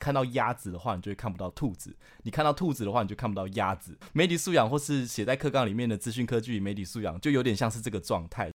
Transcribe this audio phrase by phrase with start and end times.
[0.00, 1.90] 看到鸭子的话，你就会看不到兔子；
[2.22, 3.98] 你看到兔子的话，你就看不到鸭子。
[4.14, 8.50] 媒体素养或是写在课纲里面的资讯科技与媒体素养，就有点像是这个状态。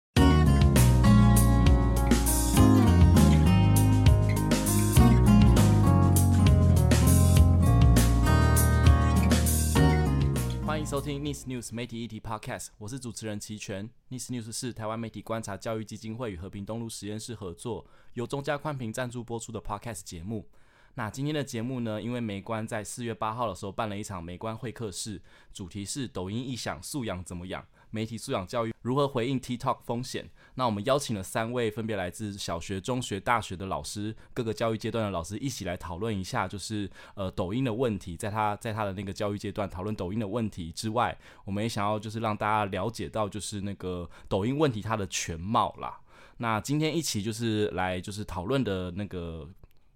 [10.66, 13.88] 欢迎收听 n i s News 媒体议题 Podcast，我是主持人齐全。
[14.10, 20.50] n i s News 是台湾媒体观察教育基金会与和平东路实验室合作，由中嘉宽频赞助播出的 Podcast 节目。
[20.96, 25.22] 那今天的节目呢，因为梅关在四月八号的时候办了一场梅关会客室，
[25.54, 27.66] 主题是抖音一响素养怎么养？
[27.92, 30.30] 媒体素养教育如何回应 TikTok 风险？
[30.56, 46.00] 那我们邀请了三位分别来自小学、中学、大学的老师，各个教育阶段的老师一起来讨论一下，就是呃抖音的问题，在他在他的那个教育阶段讨论抖音的问题之外，我们也想要就是让大家了解到就是那个抖音问题它的全貌啦。
[46.38, 49.48] 那今天一起就是来就是讨论的那个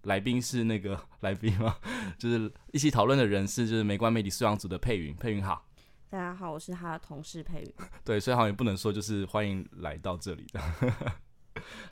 [0.02, 1.76] 来宾是那个 来宾吗？
[2.18, 5.66] 就是一起讨论的人是就是美观媒体素养组的佩云，佩云好。
[6.08, 7.72] 大家好，我是他的同事佩云。
[8.04, 10.60] 对，所以好像也不能说就是欢迎来到这里的。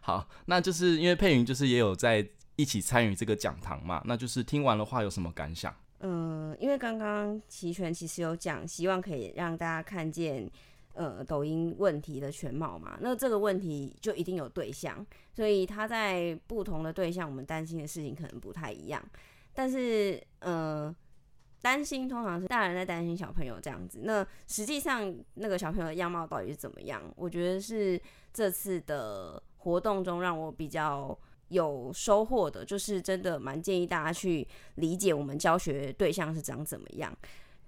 [0.01, 5.75] 好，那就是因为佩云就是也有在一起参与这个讲堂嘛，那就是听完的话有什么感想？
[6.01, 10.51] 嗯，因为刚刚齐全其实有讲，希望可以让大家看见
[10.95, 12.99] 呃抖音问题的全貌嘛。
[13.01, 19.03] 那这个问题就一定有对象，所以他在不同的对象，我们担心的事情可能不太一样。
[19.53, 20.95] 但是，呃。
[21.61, 27.03] 担心通常是大人在担心小朋友这样子，那实际上那个小朋友的样貌到底是怎么样？
[27.17, 28.01] 我觉得是
[28.33, 37.13] 这次的活动中让我比较有收获的，就是真的蛮建议大家去理解我们教学对象是长怎么样，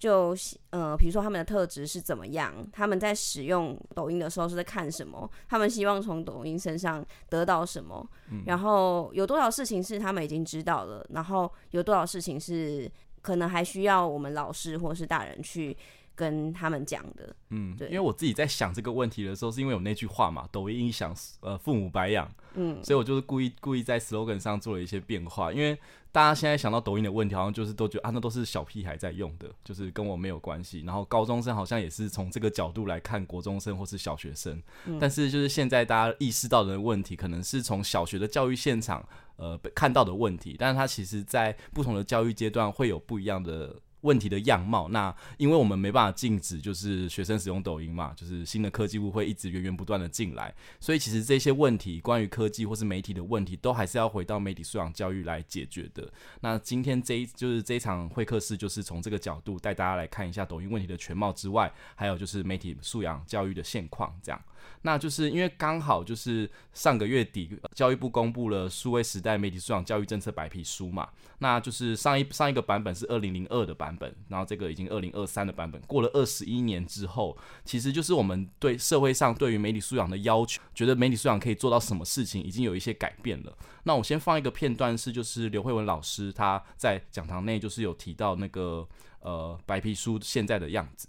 [0.00, 0.34] 就
[0.70, 8.04] 呃，比如说他们的特质是怎么样，他们在使用抖音的时候是在看什么，他们希望从抖音身上得到什么，
[8.46, 12.90] 然后有多少事情是他们已经知道了，然后有多少事情是。
[13.22, 15.76] 可能还需要我们老师或是大人去
[16.20, 17.34] 跟他们讲的。
[17.48, 25.78] 嗯，对，因为我自己在想这个问题的时候，是因为有那句话嘛，“抖音想呃父母白养”，嗯，所以我就是故意故意在 slogan 上做了一些变化，因为。
[26.12, 30.80] 大家现在想到抖音的问题，好像就是都觉得啊，那都是小屁孩在用的，就是跟我没有关系。
[30.80, 43.76] 然后高中生好像也是从这个角度来看国中生或是小学生，嗯、但是就是现在大家意识到的问题，可能是从小学的教育现场呃看到的问题，但是它其实在不同的教育阶段会有不一样的。
[44.02, 56.10] 问题的样貌，那因为我们没办法禁止，就是学生使用抖音嘛，就是新的科技物会一直源源不断的进来，所以其实这些问题，关于科技或是媒体的问题，都还是要回到媒体素养教育来解决的。
[56.40, 64.40] 那今天这一就是这一场会客室，就是从这个角度带大家来看一下抖音问题的全貌之外，还有就是媒体素养教育的现况，这样。
[64.82, 83.56] 那就是因为刚好就是上个月底，教育部公布了数位时代媒体素养教育政策白皮书嘛，那就是上一上一个版本是二零零二的版本，然后这个已经二零二三的版本，过了二十一年之后，其实就是我们对社会上对于媒体素养的要求，觉得媒体素养可以做到什么事情，已经有一些改变了。
[83.84, 88.86] 那我先放一个片段，是就是刘慧文老师他在讲堂内就是有提到那个
[89.20, 91.08] 呃白皮书现在的样子。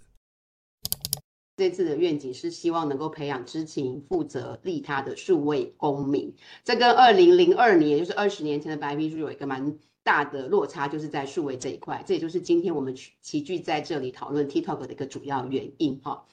[1.56, 6.34] 这次的愿景是希望能够培养知情、负责、利他的数位公民。
[6.64, 12.02] 这跟二零零二年，也就是二十年前的白皮书有一个蛮大的落差，就是在数位这一块。
[12.06, 16.24] 这也就是今天我们齐聚在这里讨论 TikTok 的一个主要原因哈。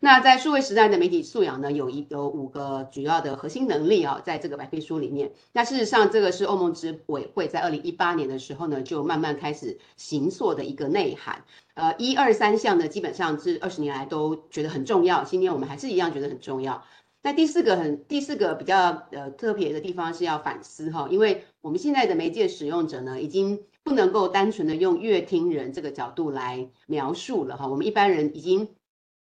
[0.00, 5.32] 那在数位时代的媒体素养呢，有一有五个主要的核心能力啊，在这个白皮书里面。
[5.52, 11.42] 那事实上，这个是欧盟执委会在二零一八年的时候呢，就慢慢开始形塑的一个内涵。
[11.74, 16.84] 呃，一二三项呢，基本上是二十年来都觉得很重要，今天我们还是一样觉得很重要。
[17.20, 28.68] 那第四个很第四个比较呃特别的地方是要反思哈，因为我们现在的媒介使用者呢，已经不能够单纯的用阅听人这个角度来描述了哈，我们一般人已经。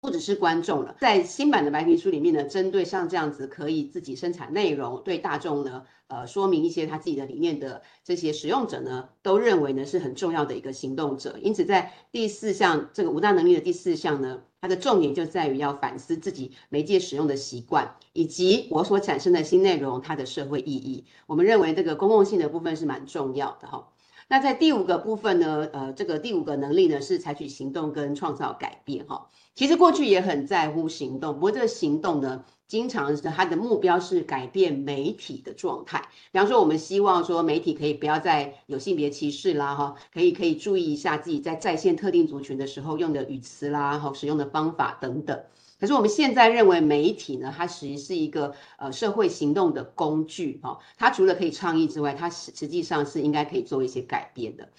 [0.01, 11.39] 不只是观众了，在新版的白皮书里面呢，针对像这样子可以自己生产内容，对大众呢，呃，说明一些他自己的理念的这些使用者呢，都认为呢是很重要的一个行动者。
[11.42, 21.06] 因此，在第四项这个五大能力的第四项呢，它的重点就在于要反思自己媒介使用的习惯，以及我所产生的新内容它的社会意义。
[21.25, 23.88] 我们认为这个公共性的部分是蛮重要的哈。
[24.27, 29.30] 那在第五个部分呢，呃，这个第五个能力呢是采取行动跟创造改变哈。
[29.54, 36.01] 其实过去也很在乎行动，不过这个行动呢，经常是它的目标是改变媒体的状态。
[36.31, 45.39] 比方说，我们希望说媒体可以不要再有性别歧视啦，哈，可以可以注意一下自己在在线特定族群的时候用的语词啦，哈，使用的方法等等。
[45.77, 54.69] 可是我们现在认为媒体呢，它实际是一个呃社会行动的工具哦，它除了可以倡议之外，它实实际上是应该可以做一些改变的。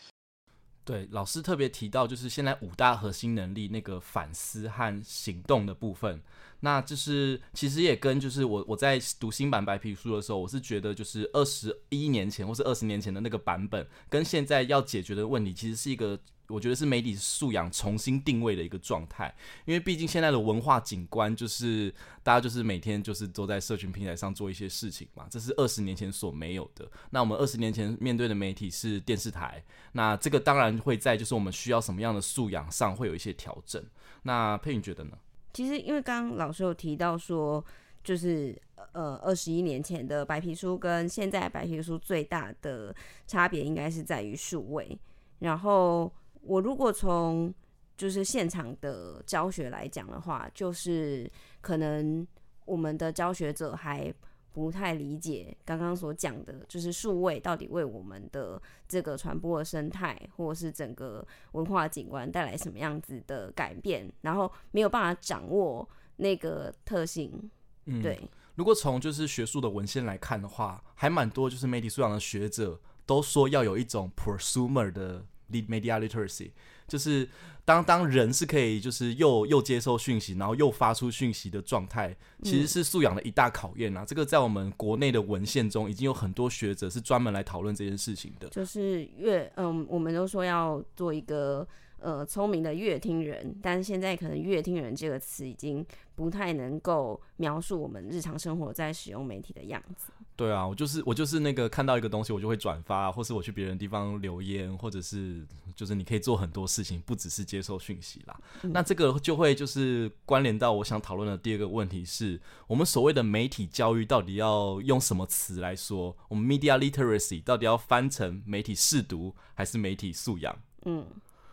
[0.84, 6.22] 对，老师特别提到，就是现在五大核心能力那个反思和行动的部分，
[6.60, 16.18] 那就是其实也跟就是我我在读新版白皮书的时候，我是觉得就是二十一年前或是二十年前的那个版本，跟现在要解决的问题，其实是一个。
[16.48, 19.34] 我觉得是媒体素养重新定位的一个状态，
[19.64, 26.88] 因为毕竟现在的文化景观就是大家就是每天就是都在社群平台上做一些事情嘛，这是二十年前所没有的。
[27.10, 29.60] 那我们二十年前面对的媒体是电视台，
[29.92, 33.82] 那这个当然会在就是我们需要什么样的素养上会有一些调整。
[34.22, 35.18] 那佩云觉得呢？
[35.52, 37.64] 其实因为刚刚老师有提到说，
[38.04, 38.56] 就是
[38.92, 42.94] 呃二十一年前的白皮书跟现在白皮书最大的
[43.26, 44.96] 差别应该是在于数位，
[45.40, 46.12] 然后。
[46.46, 47.52] 我如果从
[47.96, 52.26] 就是现场的教学来讲的话，就是可能
[52.64, 54.12] 我们的教学者还
[54.52, 67.50] 不太理解刚刚所讲的，就是数位到底为我们的这个传播的生态或者是整个文化景观带来什么样子的改变，然后没有办法掌握那个特性。
[67.86, 68.20] 嗯，对。
[68.56, 75.24] 如果从就是学术的文献来看的话，还蛮多就是媒体素养的学者都说要有一种 prosumer 的。
[75.50, 76.50] Media literacy
[76.88, 77.28] 就是
[77.64, 84.04] 当当人是可以就是又又接受讯息，然后又发出讯息的状态，其实是素养的一大考验啊。
[84.04, 88.48] 嗯、这个在我们国内的文献中，已经有很多学者是专门来讨论这件事情的。
[88.50, 91.66] 就是越嗯，我们都说要做一个
[91.98, 95.84] 呃聪明的乐听人，但是现在可能乐听人这个词已经
[96.14, 100.12] 不太能够描述我们日常生活在使用媒体的样子。
[100.36, 105.42] 对啊，我就是我就是那个看到一个东西，我就会转发，或是我去别人地方留言，或者是
[105.74, 108.38] 就是你可以做很多事情，不只是接受讯息啦。
[108.62, 108.70] 嗯。
[108.70, 116.14] 那这个就会就是关联到我想讨论的第二个问题是，我们所谓的媒体教育到底要用什么词来说？
[116.28, 120.54] 我们 media literacy 到底要翻成媒体试读还是媒体素养？
[120.84, 121.06] 嗯，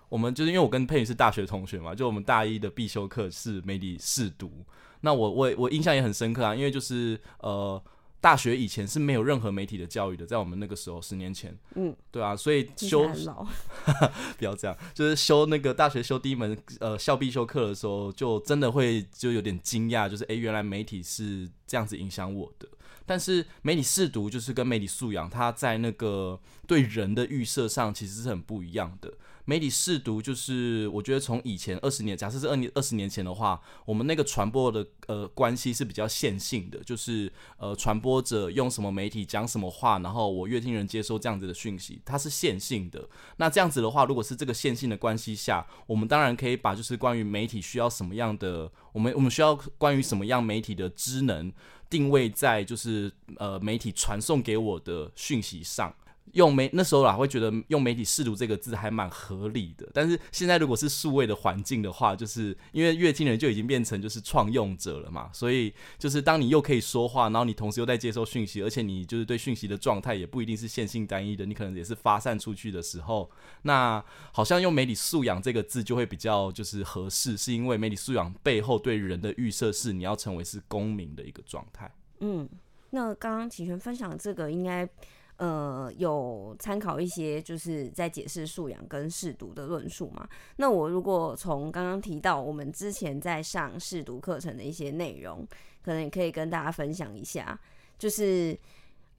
[0.10, 4.66] 我们就是因为我跟佩云是大学同学嘛，就我们大一的必修课是媒体试读。
[5.00, 7.82] 那我我我印象也很深刻啊，因为就是呃。
[8.24, 13.06] 大学以前是没有任何媒体的教育的，在我们那个时候，十年前，嗯，对啊，所以修，
[14.40, 22.70] 不要这样，就是修那个大学修第一门呃校必修课的时候，就真的会就有点惊讶，就是哎，原来媒体是这样子影响我的。
[23.06, 29.14] 但是媒体试读就是跟媒体素养，它在那个对人的预设上其实是很不一样的。
[29.46, 43.10] 媒体试读就是，我觉得从以前二十年，假设是二年二十年前的话，我们那个传播的呃关系是比较线性的，就是呃传播者用什么媒体讲什么话，然后我阅听人接收这样子的讯息，它是线性的。
[43.36, 51.52] 那这样子的话，如果是这个线性的关系下，我们当然可以把就是关于媒体需要什么样的，我们我们需要关于什么样媒体的职能
[51.94, 55.94] 定位在就是呃媒体传送给我的讯息上。
[56.32, 59.88] 用媒那时候啊，会觉得用媒体试读这个字还蛮合理的。
[59.94, 73.30] 但是现在如果是数位的环境的话，就是因为阅听人就已经变成就是创用者了嘛，所以就是当你又可以说话，然后你同时又在接收讯息，而且你就是对讯息的状态也不一定是线性单一的，你可能也是发散出去的时候，
[73.64, 81.92] 那好像用媒体素养这个字就会比较就是合适，是因为媒体素养背后对人的预设是你要成为是公民的一个状态。
[82.22, 82.50] 嗯，
[82.90, 84.90] 那刚刚齐全分享这个应该。
[85.38, 90.30] 呃，有参考一些就是在解释素养跟试读的论述嘛。
[90.58, 95.46] 那我如果从刚刚提到我们之前在上试读课程的一些内容，
[95.82, 97.60] 可能也可以跟大家分享一下。
[97.98, 98.58] 就是，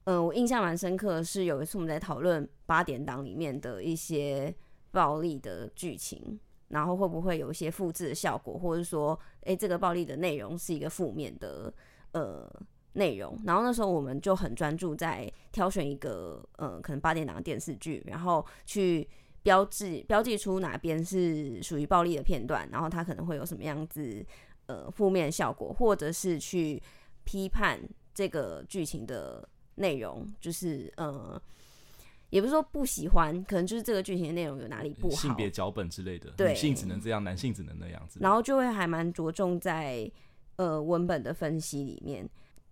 [0.05, 4.55] 呃，我印象蛮深刻的是有一次我们在讨论八点档里面的一些
[4.91, 11.73] 暴力的剧情，然后会不会有一些复制的效果，或者说，哎、欸，这个暴力的内容是一个负面的，
[12.13, 12.49] 呃。
[12.95, 19.07] 内容，然后那时候我们就很专注在挑选一个，呃，可能八点档的电视剧，然后去
[19.43, 24.25] 标志标记出哪边是属于暴力的片段，然后它可能会有什么样子，
[24.67, 26.81] 呃，负面效果，或者是去
[27.25, 27.79] 批判
[28.13, 31.39] 这个剧情的内容，就是呃，
[32.29, 40.09] 也不是说不喜欢，可能就是这个剧情的内容有哪里不好，性别脚本之类的，对，女性只能这样，男性只能那样子，然后就会还蛮着重在
[40.55, 42.25] 呃文本的分析里面。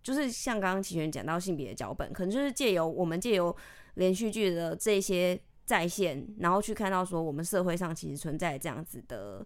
[0.03, 3.55] 就是像刚刚齐全讲到性别的脚本，可能就是借由我们借由
[3.95, 9.43] 连续剧的这些再现，然后去看到说我们社会上其实存在这样子的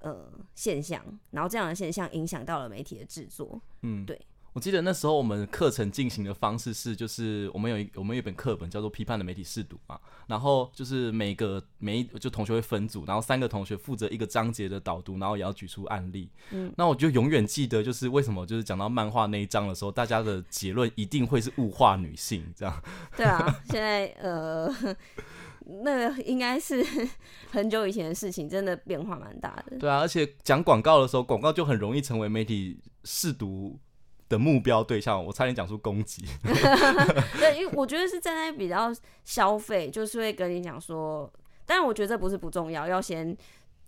[0.00, 3.60] 呃现象，然后这样的现象影响到了媒体的制作。
[3.82, 4.20] 嗯，对。
[4.54, 16.30] 我记得那时候我们课程进行的方式是，就是我们有一我们有一本课本叫做《批判的媒体试读》嘛，然后就是每个每一就同学会分组，然后三个同学负责一个章节的导读，然后也要举出案例。
[16.52, 22.80] 嗯，那我就永远记得，就是为什么就是讲到漫画那一章的时候，大家的结论一定会是物化女性这样。
[23.16, 24.72] 对啊，现在呃，
[25.82, 26.86] 那个应该是
[27.50, 29.76] 很久以前的事情，真的变化蛮大的。
[29.78, 33.76] 对啊，而且讲广告的时候，广告就很容易成为媒体试读
[34.28, 36.24] 的目标对象，我差点讲出攻击。
[37.38, 38.92] 对，因为我觉得是站在比较
[39.24, 41.30] 消费，就是会跟你讲说，
[41.66, 43.36] 但是我觉得这不是不重要，要先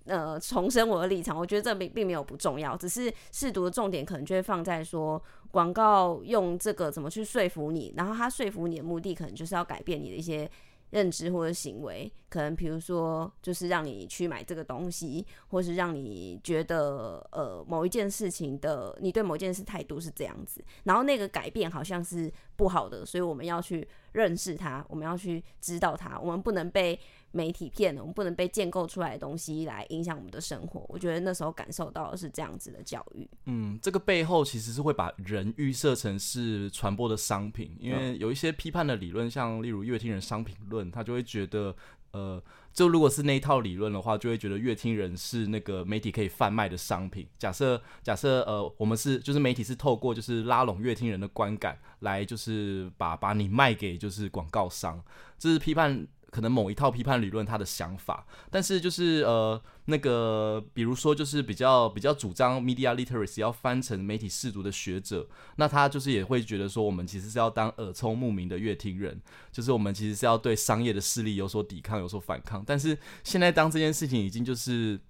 [0.05, 1.37] 呃重申我的立场。
[1.37, 10.51] 我觉得这并并没有不重要，只是试读的重点可能就会放在说，广告用这个怎么去说服你，然后他说服你的目的可能就是要改变你的一些。
[10.97, 26.99] 认知或者行为，可能比如说，就是让你去买这个东西，或是让你觉得，呃，某一件事情的，你对某件事态度是这样子，然后那个改变好像是不好的，所以我们要去认识它，我们要去知道它，我们不能被
[27.33, 30.87] 媒体骗了，我们不能被建构出来的东西来影响我们的生活。
[30.89, 33.29] 我觉得那时候感受到的是这样子的教育。
[33.45, 41.77] 嗯，这个背后其实是会把人预设成是传播的商品，因为有一些批判的理论，像例如乐听人商品论，他就会觉得，
[42.13, 42.43] 呃，
[42.73, 47.29] 就如果是那一套理论的话，就会觉得乐听人是那个媒体可以贩卖的商品。
[47.39, 55.05] 假设假设呃，我们是就是媒体是透过就是拉拢乐听人的观感来就是把把你卖给就是广告商，
[55.39, 56.07] 这是批判。
[56.37, 65.27] 可能某一套批判理论他的想法，但是就是呃那个，比如说就是比较比较主张 media literacy 要翻成媒体识读的学者，
[65.57, 69.19] 那他就是也会觉得说，我们其实是要当耳聪目明的乐听人，
[69.51, 72.63] 就是我们其实是要对商业的势力有所抵抗、有所反抗。
[72.67, 75.01] 但是现在当这件事情已经就是。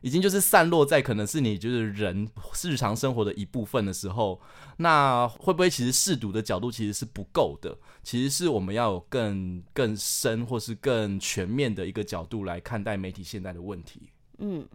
[0.00, 2.28] 已经就是散落在可能是你就是人
[2.62, 4.40] 日常生活的一部分的时候，
[4.78, 7.76] 那会不会其实试读的角度其实是不够的？
[8.02, 14.08] 其实是我们要有更更深或是更全面的一个角度来看待媒体现在的问题。
[14.38, 14.66] 嗯，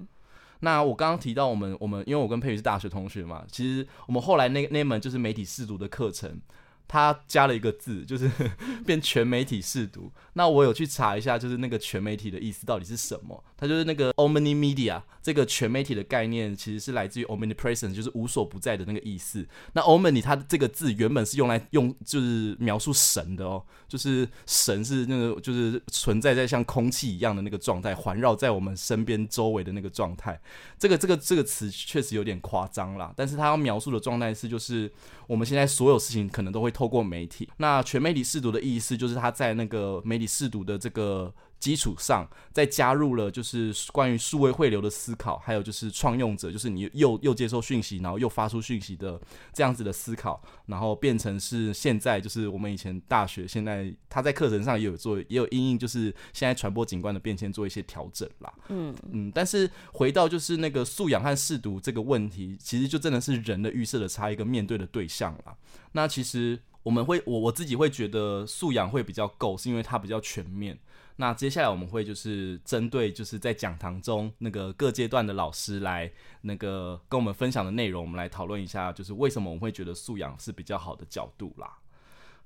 [0.60, 6.40] 那我刚刚提到我们我们因为我跟佩瑜是大学同学嘛，其实我们后来那那门就是媒体试读的课程。
[6.88, 8.30] 他加了一个字，就是
[8.86, 10.12] 变全媒体试读。
[10.34, 13.44] 那我有去查一下，就是那个全媒体的意思到底是什么？
[13.58, 19.44] 它就是那个 omnimedia 这个全媒体的概念，其实是来自于 omnipresent，就是无所不在的那个意思。
[19.74, 30.40] 那 omni 它这个字原本是用来用就是描述神的哦，就是神是那个就是存在在像空气一样的那个状态，环绕在我们身边周围的那个状态。
[30.78, 34.92] 这个这个这个词确实有点夸张啦，但是它要描述的状态是就是
[35.26, 36.76] 我们现在所有事情可能都会。
[36.76, 49.20] 透过媒体，那全媒体识读的意思就是他在那个媒体识读的这个基础上，再加入了就是关于数位汇流的思考，还有就是创用者，就是你又又接收讯息，然后又发出讯息的
[49.54, 58.54] 这样子的思考，然后变成是现在就是我们以前大学现在他在课程上也有做，也有因应就是现在传播景观的变迁做一些调整啦。
[58.70, 65.56] 嗯嗯，但是回到就是那个素养和适读这个问题，其实就真的是人的预设的差一个面对的对象啦。
[65.94, 70.78] 那其实我们会，我我自己会觉得素养会比较够，是因为它比较全面。
[71.18, 81.78] 那接下来我们会就是针对就是在讲堂中那个各阶段的老师来那个跟我们分享的内容，我们来讨论一下，就是为什么我们会觉得素养是比较好的角度啦。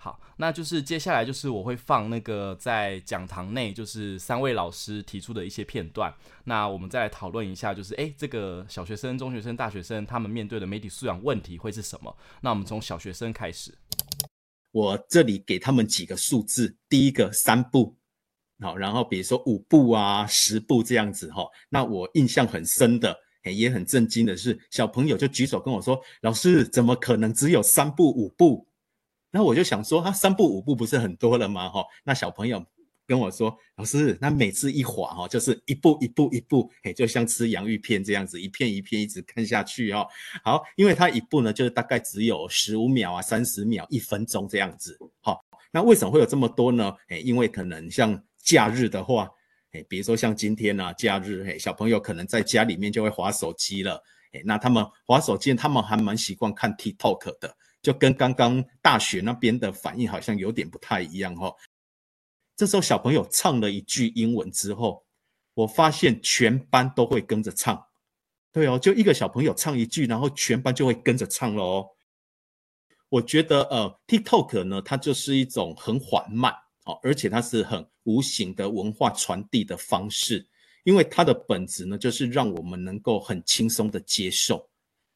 [0.01, 6.13] 好，那就是接下来就是我会放那个在讲堂内就是三位老师提出的一些片段，
[6.45, 12.15] 那我们再来讨论一下，就是诶，这个小学生、中学生、大学生他们面对的媒体素养问题会是什么？
[12.39, 13.77] 那我们从小学生开始，
[14.71, 17.97] 我这里给他们几个数字，第一个三步，
[18.61, 21.45] 好，然后比如说五步啊、十步这样子哈。
[21.69, 28.67] 那我印象很深的，也很震惊的是，小朋友就举手跟我说：“老师，怎么可能只有三步、五步？”
[29.31, 31.69] 那我就想说，他三步五步不是很多了吗？
[31.69, 32.65] 哈，那小朋友
[33.07, 40.05] 跟我说，老师，那每次一滑哈，就是一步一步一步，嘿，就像吃洋芋片这样子，一片一片一直看下去哦。
[40.43, 44.97] 好，因为他一步呢，就是大概只有十五秒啊、三十秒、一分钟这样子。
[45.21, 45.39] 好，
[45.71, 46.93] 那为什么会有这么多呢？
[47.07, 49.29] 哎，因为可能像假日的话，
[49.73, 54.03] 哎，比如说像今天啊，假日，嘿，小朋友可能在家里面就会滑手机了。
[54.31, 57.55] 哎，那他们滑手机，他们还蛮习惯看 TikTok 的。
[57.83, 61.55] 就跟刚刚大学那边的反应好像有点不太一样哦。
[62.55, 65.05] 这时候小朋友唱了一句英文之后，
[65.53, 67.85] 我发现全班都会跟着唱。
[68.51, 71.87] 对哦，就一个小朋友唱一句，然后全班就会跟着唱了哦。
[73.09, 76.51] 我觉得呃，TikTok 呢，它就是一种很缓慢
[76.85, 80.45] 哦，而且它是很无形的文化传递的方式，
[80.83, 84.67] 因为它的本质呢，就是让我们能够很轻松的接受。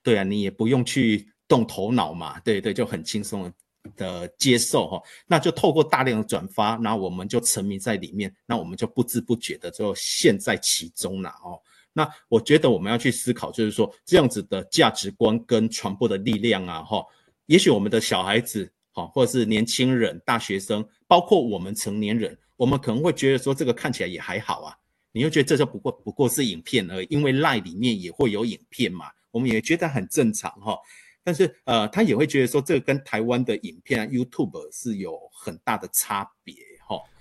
[0.02, 3.52] 对啊，你也不用去动头脑嘛，对对，就很轻松
[3.96, 11.60] 的接受哈，那就透过大量的转发，然后我们就沉迷在里面，那我们就不知不觉的就陷在其中了哦。
[11.94, 17.06] 那我觉得我们要去思考，就是说这样子的价值观跟传播的力量啊哈，
[17.46, 24.78] 也许我们的小孩子好，或者是年轻人、大学生，包括我们成年人，我们可能会觉得说这个看起来也还好啊，
[25.12, 30.78] 你又觉得这就不过不过是影片而已，因为 LINE 里面也会有影片嘛，我们也觉得很正常哈。
[31.26, 36.54] 但是，呃，他也会觉得说，这个跟台湾的影片啊，YouTube 是有很大的差别，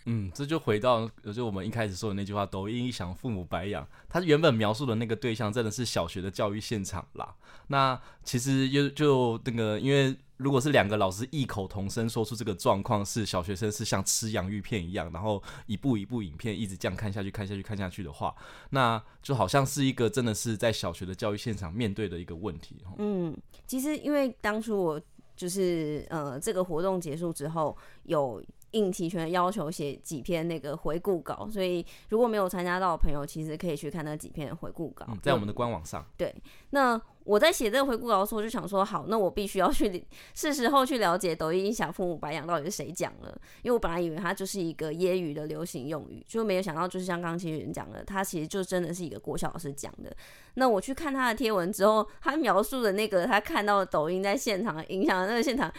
[0.06, 3.86] 嗯，这就回到，就我们一开始说的那句话，抖音一响，父母白养。
[4.08, 7.34] 他原本描述的那个对象，真的是小学的教育现场啦。
[7.68, 10.16] 那其实就就那个，因为。
[10.38, 18.34] 如果是两个老师异口同声说出这个状况是小学生是像吃洋芋片一样，然后一部一部影片一直这样看下去、看下去、看下去的话，
[18.70, 22.82] 那就好像是一个真的是在小学的教育现场面对的一个问题。
[22.98, 23.36] 嗯，
[23.68, 25.00] 其实因为当初我
[25.36, 28.42] 就是呃这个活动结束之后有。
[28.72, 36.04] 应齐全的要求写几篇那个回顾稿，所以如果没有参加到的朋友，其实可以去看那几篇回顾稿，嗯，在我们的官网上。
[36.16, 36.34] 对，
[36.70, 50.14] 那我在写这个回顾稿的时候，就想说，好，那我必须要去是时候去了解抖音响父母白养到底是谁讲了，因为我本来以为它就是一个业余的流行用语，就没有想到就是像刚刚齐全讲的，他其实就真的是一个国小老师讲的。
[50.54, 55.72] 那我去看他的贴文之后，他描述的那个他看到抖音在现场影响的那个现场。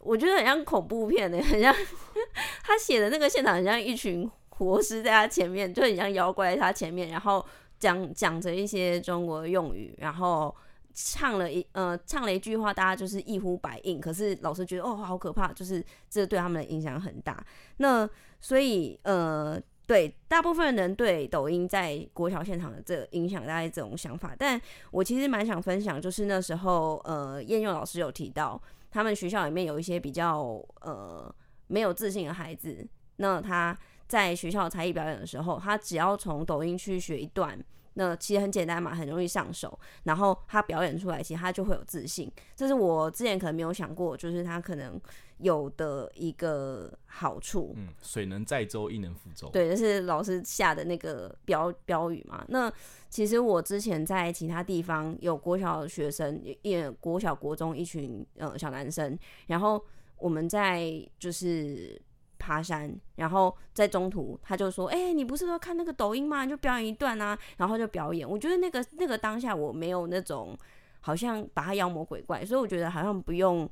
[0.00, 1.74] 我觉得很像恐怖片的， 很像
[2.64, 7.44] 他写的那个现场，很像一群活尸在他前面，就很像妖怪在他前面，然后
[7.78, 10.54] 讲讲着一些中国用语，然后
[10.94, 14.00] 唱了一呃唱了一句话，大家就是一呼百应。
[14.00, 17.42] 可是老师觉得哦好可怕，就是这对他们的影响很大。
[17.76, 18.08] 那
[18.40, 28.60] 所以呃对大部分人对抖音在国小现场的这个影响大概这种想法，但我其实蛮想分享，就是那时候呃晏佑老师有提到。
[28.90, 30.40] 他们学校里面有一些比较
[30.80, 31.34] 呃
[31.68, 37.58] 没有自信的孩子，那他在学校才艺表演的时候，他只要从抖音去学一段，
[37.94, 42.30] 那其实很简单嘛，很容易上手，然后他表演出来，其实他就会有自信。
[42.56, 45.00] 这是我之前可能没有想过，就是他可能
[45.40, 47.74] 有的一个好处。
[47.76, 49.48] 嗯，水能载舟，亦能覆舟。
[49.50, 52.44] 对，就是老师下的那个标标语嘛。
[52.48, 52.72] 那
[53.08, 59.84] 其实我之前在其他地方有国小学生，也国小国中一群呃小男生，然后
[60.18, 62.00] 我们在就是
[62.38, 66.46] 爬山，然后在中途他就说：“哎、欸，你不是说看那个抖音吗？
[66.46, 68.28] 就表演一段啊。”然后就表演。
[68.28, 70.56] 我觉得那个那个当下我没有那种
[71.00, 73.68] 好像把他妖魔鬼怪，所以我觉得好像不用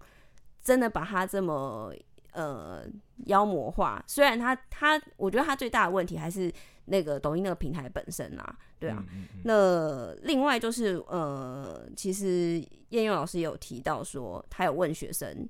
[0.62, 1.92] 真的把他这么
[2.32, 2.84] 呃
[3.26, 4.02] 妖魔化。
[4.06, 6.52] 虽然他他，我觉得他最大的问题还是。
[6.90, 15.46] 那个抖音那个平台本身啦，对啊，嗯嗯嗯，那另外就是呃，其实燕佑老师也有提到说，他有问学生，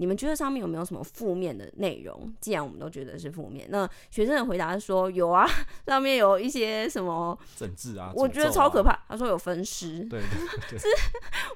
[0.00, 2.34] 你们觉得上面有没有什么负面的内容？
[2.40, 5.46] 既然我们都觉得是负面，那学生的回答是说有啊，
[5.86, 8.98] 上面有一些什么整治啊，我觉得超可怕。
[9.06, 10.18] 他说有分尸， 对，
[10.78, 10.86] 是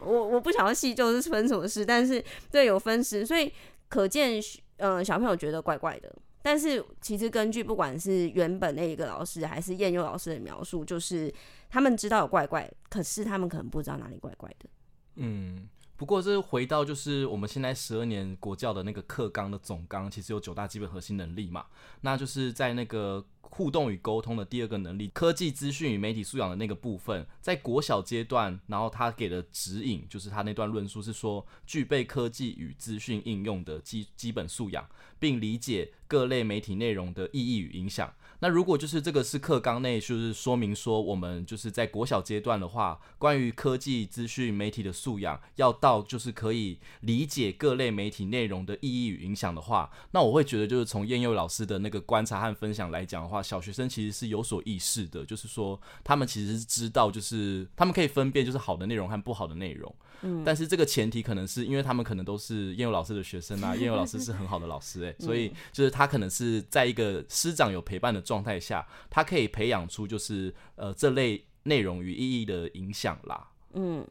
[0.03, 3.51] 我我不想要细究是分什么尸，但是对有分尸，所以
[3.89, 4.39] 可见
[4.77, 6.15] 呃小朋友觉得怪怪的。
[6.43, 11.33] 但是其实根据不管是原本那一个老师还是燕佑老师的描述，就是
[11.71, 14.69] 他们知道有怪怪，可是他们可能不知道哪里怪怪的。
[15.17, 21.67] 嗯，不过这回到就是我们现在十二年国教的那个课纲的总纲，其实有九大基本核心能力嘛，
[22.01, 23.25] 那就是在那个。
[23.51, 34.85] 互动与沟通的第二个能力，科技资讯与媒体素养的那个部分，在国小阶段，然后他给的指引就是他那段论述是说，具备科技与资讯应用的基基本素养，
[35.21, 38.13] 并理解各类媒体内容的意义与影响。
[38.45, 59.91] 那如果就是这个是课纲内，就是说明说我们就是在国小阶段的话，关于科技资讯媒体的素养要到就是可以理解各类媒体内容的意义与影响的话，那我会觉得就是从燕佑老师的那个观察和分享来讲的话，小学生其实是有所意识的，就是说他们其实是知道，就是他们可以分辨就是好的内容和不好的内容。
[60.23, 73.49] 嗯，但是这个前提可能是因为他们可能都是燕友老师的学生啊， 燕友老师是很好的老师诶、欸，所以就是他可能是在一个师长有陪伴的状态下，他可以培养出就是呃这类内容与意义的影响啦。
[73.75, 74.07] 嗯，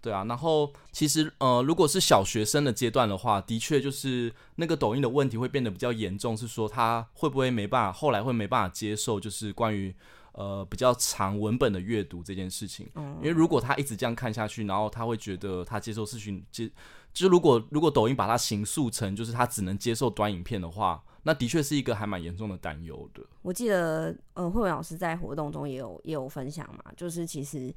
[0.00, 0.24] 对啊。
[0.24, 9.94] 然后其实呃如果是小学生的阶段的话，的确就是那个抖音的问题会变得比较严重，是说他会不会没办法，后来会没办法接受，就是关于。
[10.34, 16.68] 呃，比较长文本的阅读这件事情，嗯，因为如果他一直这样看下去，然后他会觉得他接受视讯接，
[17.12, 23.22] 就如果如果抖音把它形塑成就是他只能接受短影片的话，那的确是一个还蛮严重的担忧的。
[23.42, 27.72] 我记得呃，慧文老师在活动中也有也有分享嘛，就是其实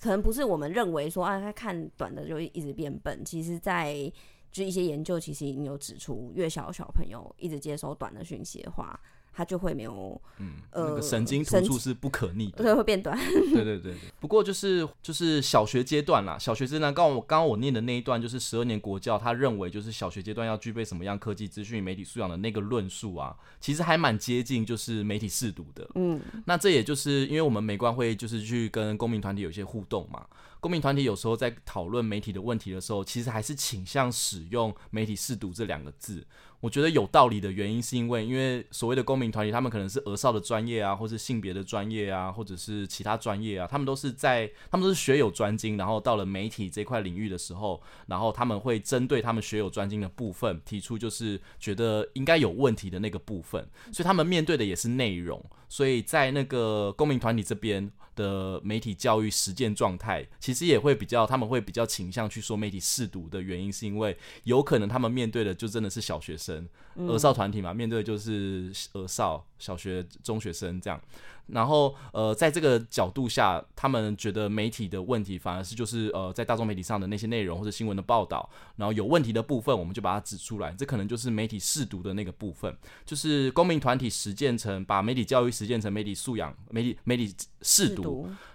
[0.00, 3.24] 可能不是我们认为说啊，他看短的就一直变笨。
[3.24, 4.12] 其实，在
[4.52, 8.98] 就一些研究，其实已经有指出，越小小朋友一直接收短的讯息的话。
[9.36, 13.14] 它就会没有，嗯，呃，那个神经突触是不可逆的，对，会变短。
[13.52, 13.94] 对对对对。
[14.18, 25.86] 不过就是就是小学阶段啦，小学阶段，刚我刚刚我念的那一段，就是十二年国教，他认为就是小学阶段要具备什么样科技资讯媒体素养的那个论述啊，其实还蛮接近就是媒体试读的。
[25.96, 30.26] 嗯，那这也就是因为我们美观会就是去跟公民团体有一些互动嘛。
[30.58, 36.26] 公民团体有时候在讨论媒体的问题的时候，其实还是倾向使用“媒体试读”这两个字。
[36.60, 55.44] 我觉得有道理的原因，是因为因为所谓的公民团体，他们可能是儿少的专业啊，或是性别的专业啊，或者是其他专业啊，他们都是在他们都是学有专精，然后到了媒体这块领域的时候，然后他们会针对他们学有专精的部分，提出就是觉得应该有问题的那个部分，所以他们面对的也是内容。
[55.68, 71.00] 所以在那个公民团体这边的媒体教育实践状态，其实也会比较，他们会比较倾向去说媒体试读的原因，是因为有可能他们面对的就真的是小学生、儿少团体嘛，面对的就是儿少、小学、中学生这样。
[71.48, 80.74] 然后，呃，在这个角度下，他们觉得媒体的问题反而是就是呃，在大众媒体上的那些内容或者新闻的报道，然后有问题的部分，我们就把它指出来。
[80.76, 88.02] 这可能就是媒体试读的那个部分，就是公民团体实践成把媒体教育实践成媒体素养、媒体媒体试读。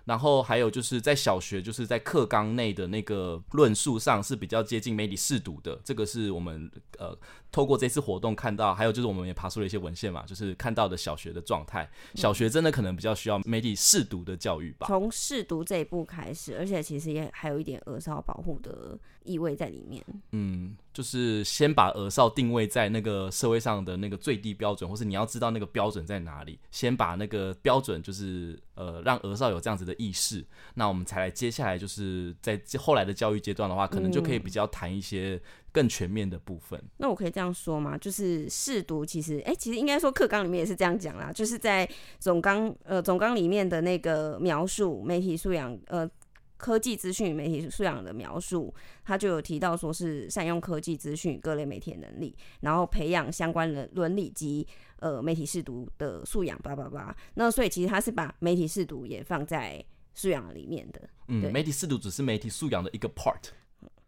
[0.06, 5.80] 然后还有就是在小学，就是在课纲内的那个论述上是比较接近媒体试读的。
[5.84, 7.18] 这个是我们呃
[7.52, 11.90] 透过这次活动看到，还有就是我们也爬出了一些文献嘛，就是看到的小学的状态。
[12.16, 14.88] 小学真的可能比较需要媒体试读的教育吧。
[14.88, 20.04] 从试读这一步开始，而且其实也还有一点儿少保护的意味在里面。
[20.32, 20.76] 嗯。
[20.94, 36.78] 就是先把儿少定位在那个社会上的那个最低标准，或是你要知道那个标准在哪里，先把那个标准就是呃让儿少有这样子的意识，那我们才来接下来就是在后来的教育阶段的话，可能就可以比较谈一些更全面的部分。
[36.78, 36.90] 嗯。
[36.98, 37.98] 那我可以这样说吗？
[37.98, 46.10] 就是试读其实哎、欸，其实应该说课纲里面也是这样讲啦，就是在总纲呃总纲里面的那个描述媒体素养呃。
[46.62, 48.72] 科技资讯与媒体素养的描述，
[49.04, 54.66] 他就有提到说是善用科技资讯各类媒体的能力，然后培养相关的伦理及
[55.00, 57.18] 呃媒体识读的素养，叭叭叭。
[57.34, 61.02] 那所以其实他是把媒体识读也放在素养里面的。
[61.30, 63.50] 嗯，媒体识读只是媒体素养的一个 part。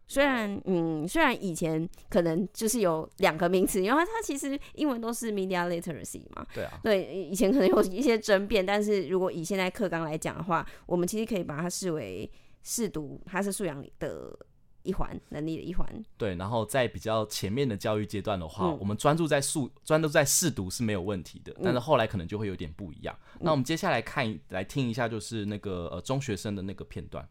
[0.06, 6.46] 虽然嗯，虽然以前可能就是有两个名词，因为它其实英文都是 media literacy 嘛。
[6.54, 6.78] 对啊。
[6.84, 12.30] 对，以前可能有一些争辩，但是如果以现在课纲来讲的话，我们其实可以把它视为。
[12.64, 14.36] 识读，它是素养里的
[14.82, 15.86] 一环，能力的一环。
[16.16, 21.54] 对，然后在比较前面的教育阶段的话，嗯、我们专注在素，专注在试读是没有问题的。
[21.62, 23.14] 但是后来可能就会有点不一样。
[23.34, 27.28] 嗯、那我们接下来看，来听一下，就是那个呃中学生的那个片段。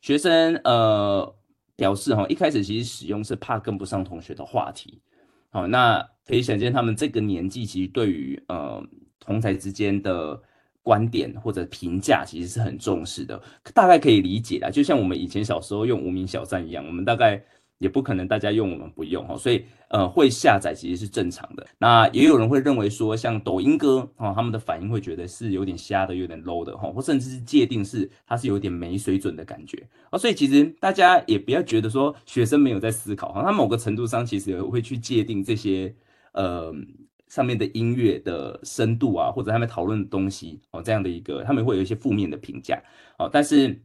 [0.00, 1.36] 学生呃
[1.76, 5.02] 表示哈，一开始其实使用是怕跟不上同学的话题。
[5.50, 8.82] 好，那可以想见他们这个年纪其实对于呃
[9.18, 10.42] 同侪之间的。
[10.90, 13.40] 观点或者评价其实是很重视的，
[13.72, 14.68] 大概可以理解啦。
[14.68, 17.40] 就像我们以前小时候用无名小站一样，我们大概
[17.78, 21.64] 也不可能大家用我们不用哈，所以呃会下载其实是正常的。
[21.78, 30.18] 那也有人会认为说，像抖音歌啊，他们的反应会觉得是有点瞎的、有点 low 的哈，或甚至是界定是它是有点没水准的感觉啊。
[30.18, 35.94] 所以其实大家也不要觉得说学生没有在思考哈，他某个程度上其实也会去界定这些
[36.32, 36.74] 呃。
[37.30, 42.82] 上面的音乐的深度啊，或者他们讨论的东西哦，这样的一个，他们会有一些负面的评价
[43.18, 43.30] 哦。
[43.32, 43.80] 但是，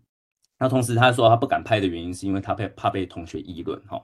[0.59, 4.01] 那同时他说他不敢拍的原因，是因为他被怕被同学议论哈。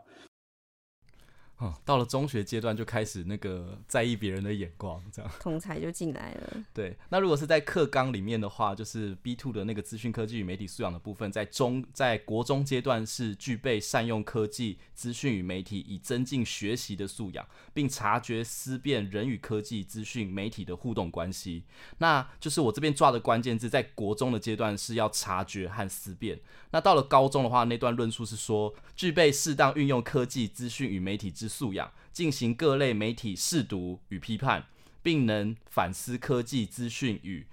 [1.86, 6.64] 到了中学阶段就开始那个在意别人的眼光，这样同才就进来了。
[6.74, 21.64] 对，那如果是在课纲里面的话，就是 B two 的那个资讯科技与媒体素养的部分，在中在国中阶段是具备善用科技资讯与媒体以增进学习的素养，并察觉思辨人与科技资讯媒体的互动关系。
[21.98, 26.40] 那就是我这边抓的关键字，在国中的阶段是要察觉和思辨。
[26.72, 34.66] 那到了高中的话，那段论述是说具备适当运用科技资讯与媒体之素养，进行各类媒体试读与批判，
[35.04, 37.46] 并能反思科技资讯与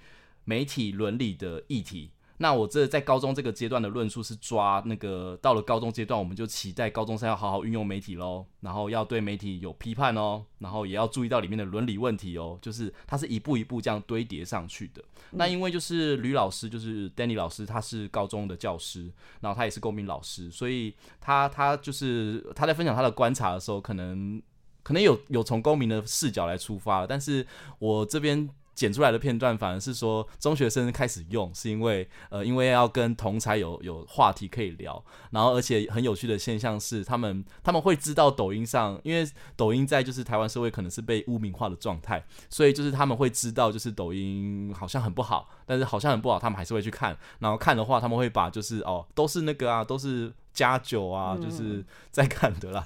[0.45, 2.11] 媒体伦理的议题。
[2.39, 15.03] 那我这在高中这个阶段的论述是抓那个，到了高中阶段，我们就期待高中生要好好运用媒体喽，然后要对媒体有批判哦，然后也要注意到里面的伦理问题哦，就是它是一步一步这样堆叠上去的。
[15.33, 24.41] 那因为就是吕老师，就是 Danny 老师，他是高中的教师，然后他也是公民老师，所以他他就是他在分享他的观察的时候，可能
[24.85, 27.45] 可能有有从公民的视角来出发，但是
[27.81, 28.49] 我这边。
[28.79, 50.33] 剪出来的片段反而是说中学生开始用，是因为呃，因为要跟同才有有话题可以聊，然后而且很有趣的现象是，他们他们会知道抖音上，因为抖音在就是台湾社会可能是被污名化的状态，所以就是他们会知道就是抖音好像很不好，但是好像很不好，他们还是会去看，然后看的话他们会把就是哦都是那个啊都是。
[50.59, 52.85] 加酒啊，就是在看的啦，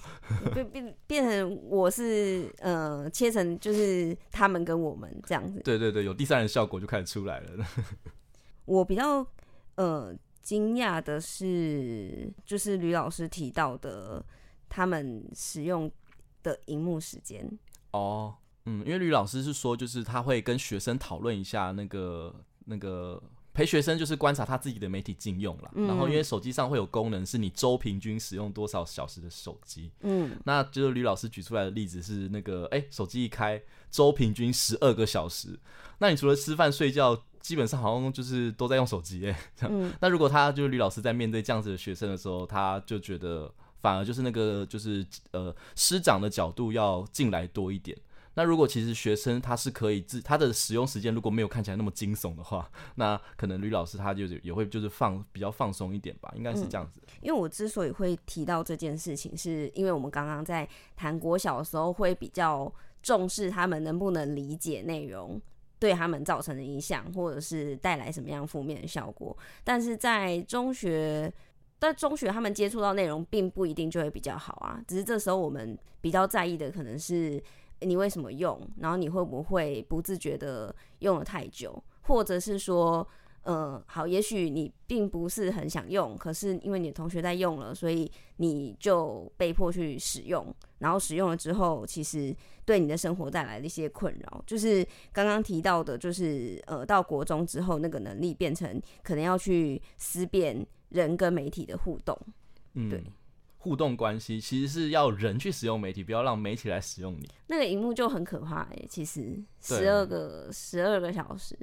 [0.53, 5.59] 变变变成我是呃切成就是他们跟我们这样子。
[5.65, 7.67] 对对对，有第三人效果就开始出来了。
[8.67, 9.27] 我比较
[9.77, 14.23] 呃惊讶的是，就是吕老师提到的
[14.69, 15.91] 他们使用
[16.43, 17.51] 的荧幕时间。
[17.93, 18.35] 哦，
[18.67, 22.35] 嗯，因为吕老师是说，就是他会跟学生讨论一下那个
[22.67, 23.23] 那个。
[23.55, 29.91] 陪学生就是观察他自己的媒体禁用了，嗯、然后因为手机上会有功能，是你周平均使用多少小时的手机。
[30.01, 35.59] 嗯，那就是吕老师举出来的例子是那个，哎、欸，手机一开，周平均十二个小时。
[35.99, 39.39] 那你除了吃饭睡觉，基本上好像就是都在用手机哎。
[39.69, 47.95] 嗯，那如果他就是吕老师在面对这样子的学生的时候，他就觉得反而就是那个就是呃师长的角度要进来多一点。
[48.35, 57.01] 那如果其实学生他是可以自他的使用时间如果没有看起来那么惊悚的话， 那可能吕老师他就是也会就是放比较放松一点吧，应该是这样子。
[57.21, 60.67] 因为我之所以会提到这件事情，是因为我们刚刚在
[60.97, 65.39] 谈国小的时候会比较重视他们能不能理解内容
[65.79, 69.37] 对他们造成的影响，或者是带来什么样负面的效果。
[69.63, 71.31] 但是在中学，
[71.79, 77.43] 在中学他们接触到内容并不一定就会比较好啊，只是这时候我们比较在意的可能是。
[77.85, 78.61] 你为什么用？
[78.79, 81.83] 然后你会不会不自觉的用了太久？
[82.03, 83.07] 或者是说，
[83.43, 90.55] 呃，好，也许你并不是很想用，可是因为你的同学在用了，所以你就被迫去使用。
[90.79, 94.43] 然后使用了之后，其实对你的生活带来了一些困扰。
[94.47, 102.19] 就是刚刚提到的，就是呃，到国中之后，那个能力变成可能要去思辨人跟媒体的互动。
[102.75, 103.05] 嗯，对。
[103.63, 107.31] 互动关系其实是要人去使用媒体，不要让媒体来使用你。
[107.47, 111.57] 那个荧幕就很可怕哎、欸，其实十二个十二个小时。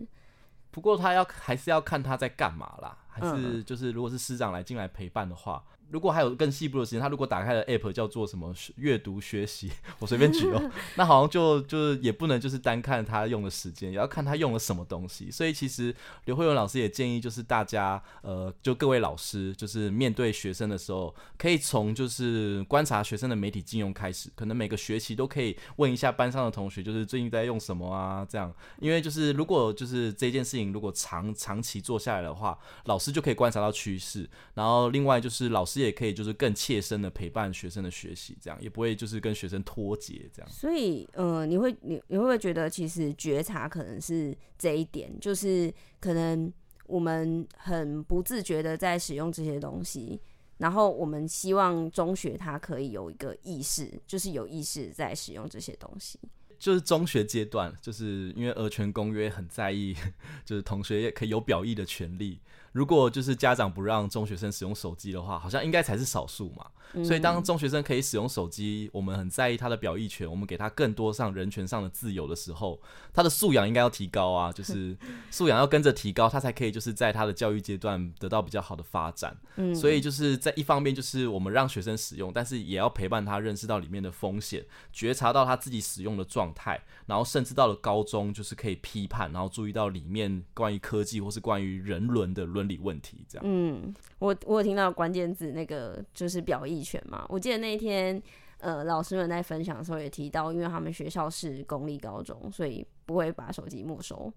[0.71, 5.61] 不过他要还是要看他在干嘛啦，还是就是如果是师长来进来陪伴的话。
[5.91, 15.31] 如果还有更细部的时间，他如果打开了 app 叫做什么阅读学习， 我随便举哦， 那好像就就是也不能就是单看他用的时间，也要看他用了什么东西。
[15.31, 15.93] 所以其实
[16.25, 28.23] 刘慧文老师也建议，就是大家呃，就各位老师，就是面对学生的时候，可以从就是观察学生的媒体禁用开始，可能每个学期都可以问一下班上的同学，就是最近在用什么啊？
[28.29, 35.78] 这样，因为就是如果就是这件事情如果长长期做下来的话，老师就可以观察到趋势，然后另外就是老师。
[35.83, 40.51] 也可以就是更切身的陪伴学生的学习，这样也不会就是跟学生脱节这样。
[40.51, 46.51] 所以，呃，你会你你会不会觉得其实觉察可能是这一点，就是可能
[46.87, 50.19] 我们很不自觉的在使用这些东西，
[50.57, 56.19] 然后我们希望中学它可以有一个意识，就是有意识在使用这些东西。
[56.57, 59.95] 就是中学阶段，就是因为儿权公约很在意，
[60.43, 62.41] 就是同学也可以有表意的权利。
[62.71, 66.65] 如果就是家长不让中学生使用手机的话，好像应该才是少数嘛。
[67.03, 72.81] 所以当中学生可以使用手机，我们很在意他的表意权，我们给他更多上人权上的自由的时候，
[73.13, 74.97] 他的素养应该要提高啊， 就是
[75.29, 79.37] 素养要跟着提高，他才可以就是在他的教育阶段得到比较好的发展。
[79.75, 93.25] 所以就是在一方面就是我们让学生使用，但是也要陪伴他认识到里面的风险，觉察到他自己使用的状态，然后甚至到了高中就是可以批判，然后注意到里面关于科技或是关于人伦的伦理问题。
[93.27, 98.21] 这样，嗯，我我有听到关键字那个就是表意权嘛，我记得那一天，
[98.59, 104.31] 呃，老师们在分享的时候也提到，因为他们学校是公立高中，所以不会把手机没收。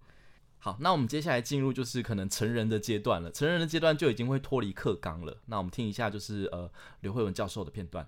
[0.59, 5.37] 好，那我们接下来进入就是可能成人的阶段了，成人的阶段就已经会脱离课纲了。
[5.47, 8.07] 那我们听一下就是呃刘慧文教授的片段。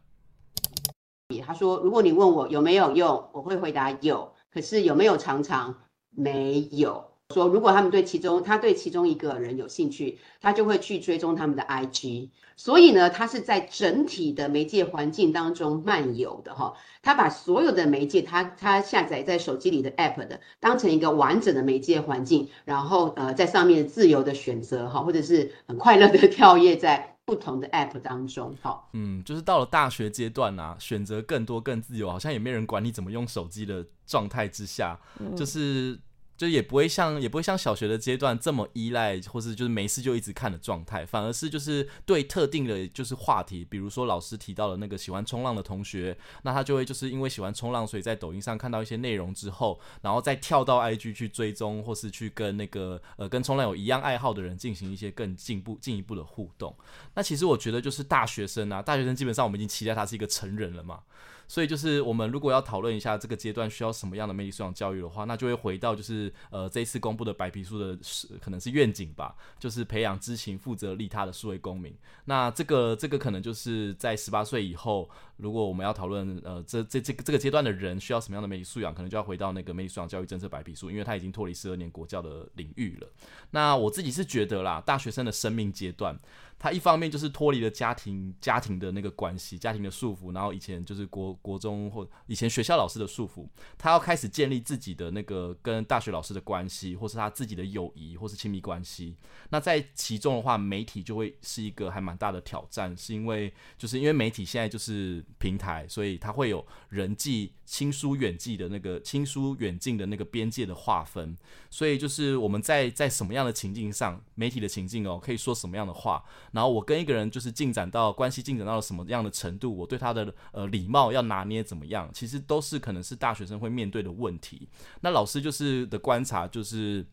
[1.45, 5.75] 他说：“如果你问我有没有用，我会回答有，可是有没有常常
[6.11, 12.29] 没有。”说，如果他们对其中，他对其中一个人有兴趣，他就会去追踪他们的 IG。
[12.55, 16.75] 所以呢，他是在整体的媒介环境当中漫游的哈。
[17.03, 28.55] 他把所有的媒介，他他下载在手机里的 App 的，当成一个完整的媒介环境，然后呃，在上面自由的选择哈，或者是很快乐的跳跃在不同的 App 当中。
[28.61, 35.01] 好，嗯，就是到了大学阶段啊，选择更多更自由，好像也没人管你怎么用手机的状态之下，
[35.35, 35.99] 就是。
[36.37, 56.75] 就也不会像也不会像小学的阶段这么依赖，或是就是没事就一直看的状态，反而是就是对特定的就是话题，比如说老师提到了那个喜欢冲浪的同学，那他就会就是因为喜欢冲浪，所以在抖音上看到一些内容之后，然后再跳到 IG 去追踪，或是去跟那个呃跟冲浪有一样爱好的人进行一些更进步进一步的互动。
[57.15, 61.01] 那其实我觉得就是大学生啊，大学生基本上我们已经期待他是一个成人了嘛。
[61.47, 71.95] 所以就是我们如果要讨论一下这个阶段需要什么样的媒体素养教育的话，那就会回到就是呃这一次公布的白皮书的是可能是愿景吧，就是培养知情、负责、利他的数位公民。
[72.25, 83.09] 那这个这个可能就是在十八岁以后，如果我们要讨论呃这这这个这个阶段的人需要什么样的媒体素养，可能就要回到那个媒体素养教育政策白皮书，因为它已经脱离十二年国教的领域了。
[83.51, 86.19] 那我自己是觉得啦，大学生的生命阶段。
[86.65, 93.47] 他一方面就是脱离了家庭家庭的那个关系，家庭的束缚，然后以前就是国国中或以前学校老师的束缚，
[93.77, 99.15] 他要开始建立自己的那个跟大学老师的关系，或是他自己的友谊或是亲密关系。
[99.51, 111.37] 那在其中的话，媒体就会是一个还蛮大的挑战，是因为就是因为媒体现在就是平台，所以它会有人际亲疏远近的那个亲疏远近的那个边界的划分，
[111.69, 116.25] 所以就是我们在在什么样的情境上，媒体的情境哦，可以说什么样的话。
[116.55, 124.69] 然后我跟一个人就是进展到关系进展到了什么样的程度，我对他的呃礼貌要拿捏怎么样，其实都是可能是大学生会面对的问题。
[125.01, 127.05] 那老师就是的观察就是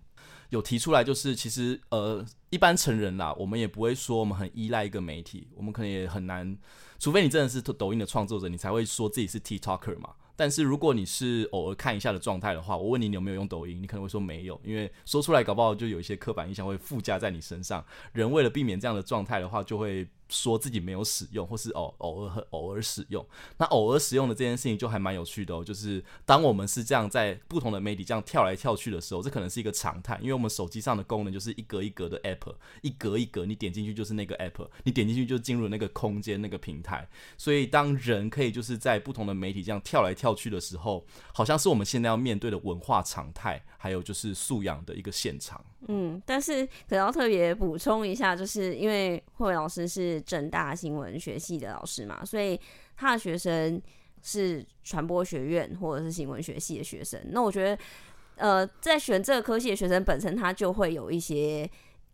[0.49, 6.55] 有提出来，就是其实呃一般成人啦，我们也不会说我们很依赖一个媒体，我们可能也很难，
[6.99, 10.11] 除非你真的是抖音的创作者，你才会说自己是 TikToker 嘛。
[10.35, 17.85] 但是如果你是偶尔看一下的状态的话，我问你你有没有用抖音，你可能会说没有，因为说出来搞不好就有一些刻板印象会附加在你身上。
[18.13, 20.07] 人为了避免这样的状态的话，就会。
[20.33, 25.61] 说自己没有使用，或是偶偶尔和偶尔使用，那偶尔使用的这件事情就还蛮有趣的哦。
[25.61, 37.09] 就是当我们是这样在不同的媒体这样跳来跳去的时候，这可能是一个常态，因为我们手机上的功能就是一格一格的 app，一格一格，你点进去就是那个 app，你点进去就进入那个空间那个平台。
[37.37, 41.03] 所以当人可以就是在不同的媒体这样跳来跳去的时候，
[41.33, 45.59] 好像是我们现在要面对的文化常态，还有就是素养的一个现场。
[45.87, 52.59] 嗯，但是可能要特别补充一下，就是因为慧伟老师是政大新闻学系的老师嘛，所以
[52.95, 53.81] 他的学生
[54.21, 57.19] 是传播学院或者是新闻学系的学生。
[57.31, 57.83] 那我觉得，
[58.35, 61.67] 呃，在选这个科系的学生本身，他就会有一些。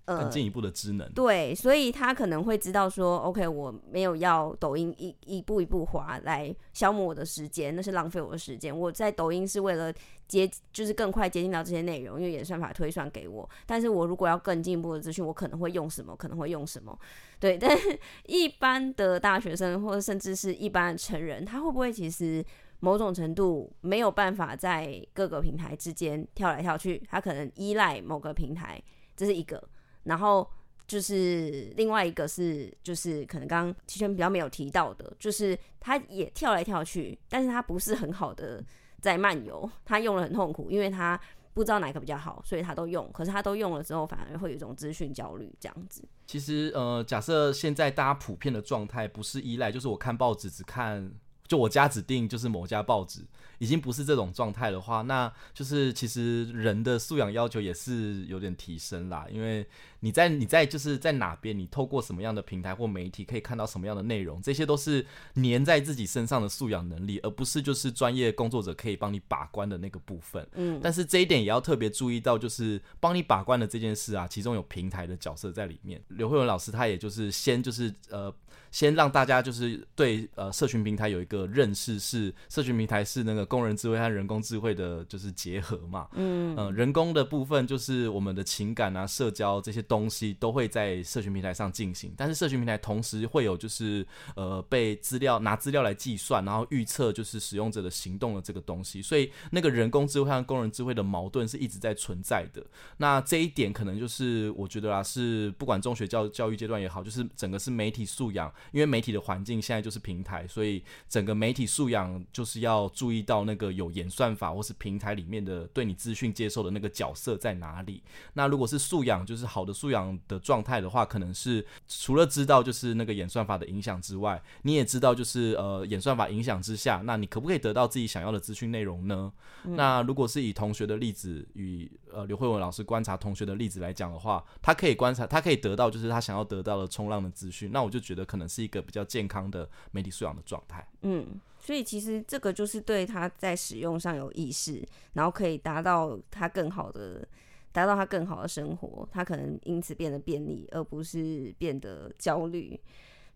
[0.08, 8.78] 更进一步的职能、呃，对，所以他可能会知道说，OK，我没有要抖音一一步一步滑来消磨我的时间，那是浪费我的时间。
[8.78, 9.94] 我在抖音是为了
[10.26, 13.48] 接，就是更快接近到这些内容，因为演算法推算给我。
[13.66, 16.16] 但是我如果要更进一步的资讯，我可能会用什么？
[16.16, 16.98] 可能会用什么？
[17.38, 22.42] 对，但是一般的大学生或者甚至是一般的成人，他会不会其实
[22.80, 27.04] 某种程度没有办法在各个平台之间跳来跳去？
[27.10, 28.82] 他可能依赖某个平台，
[29.14, 29.62] 这是一个。
[30.08, 30.50] 然后
[30.88, 38.64] 就是另外一个是，就是可能刚刚齐全比较没有提到的，就是他也跳来跳去，但是他不是很好的
[39.02, 41.20] 在漫游，他用了很痛苦，因为他
[41.54, 46.04] 不知道哪个比较好，所以他都用，可是他都用了之后，反而会有一种资讯焦虑这样子。
[46.26, 51.12] 其实呃，假设现在大家普遍的状态不是依赖，就是我看报纸只看，
[51.48, 53.22] 就我家指定就是某家报纸。
[53.60, 59.26] 已经不是这种状态的话，那就是其实人的素养要求也是有点提升啦。
[59.32, 59.66] 因为
[60.02, 70.48] 你在你在就是在哪边，你透过什么样的平台或媒体可以看到什么样的内容，这些都是粘在自己身上的素养能力，而不是就是专业工作者可以帮你把关的那个部分。
[70.54, 76.00] 嗯，但是这一点也要特别注意到，就是帮你把关的这件事啊，其中有平台的角色在里面。
[76.10, 78.32] 刘慧文老师他也就是先就是呃。
[78.72, 86.08] 先让大家就是对呃社群平台有一个认识，是社群平台是那个工人智慧和人工智慧的，就是结合嘛。
[86.14, 102.66] 嗯嗯、呃，人工的部分就是我们的情感啊、社交这些东西都会在社群平台上进行，但是社群平台同时会有就是呃被资料拿资料来计算，然后预测就是使用者的行动的这个东西，所以那个人工智慧和工人智慧的矛盾是一直在存在的。
[102.98, 108.52] 那这一点可能就是我觉得啊，是不管中学教教育阶段也好，就是整个是媒体素养。
[108.72, 118.02] 因为媒体的环境现在就是平台，所以整个媒体素养就是要注意到那个有演算法或是平台里面的对你资讯接受的那个角色在哪里。
[118.34, 129.32] 那如果是素养，就是好的素养的状态的话，可能是除了知道就是那个演算法的影响之外，你也知道就是呃演算法影响之下，那你可不可以得到自己想要的资讯内容呢？
[129.64, 129.76] 嗯。
[129.76, 140.88] 那如果是以同学的例子与呃刘慧文老师观察同学的例子来讲的话，他可以观察，他可以得到就是他想要得到的冲浪的资讯，那我就觉得可能是一个比较健康的媒体素养的状态。
[141.02, 147.28] 嗯，所以其实这个就是对他在使用上有意识，然后可以达到他更好的。
[147.74, 152.80] 达到他更好的生活，他可能因此变得便利，而不是变得焦虑。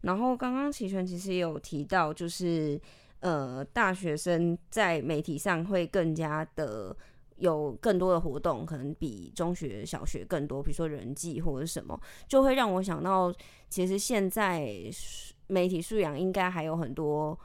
[0.01, 2.81] 然后刚刚齐全其实也有提到，就是
[3.19, 6.95] 呃，大学生在媒体上会更加的
[7.41, 13.33] 有更多的活动，可能比中学、小学更多，比如说人际或者什么，就会让我想到，
[13.67, 14.71] 其实现在
[15.47, 17.37] 媒体素养应该还有很多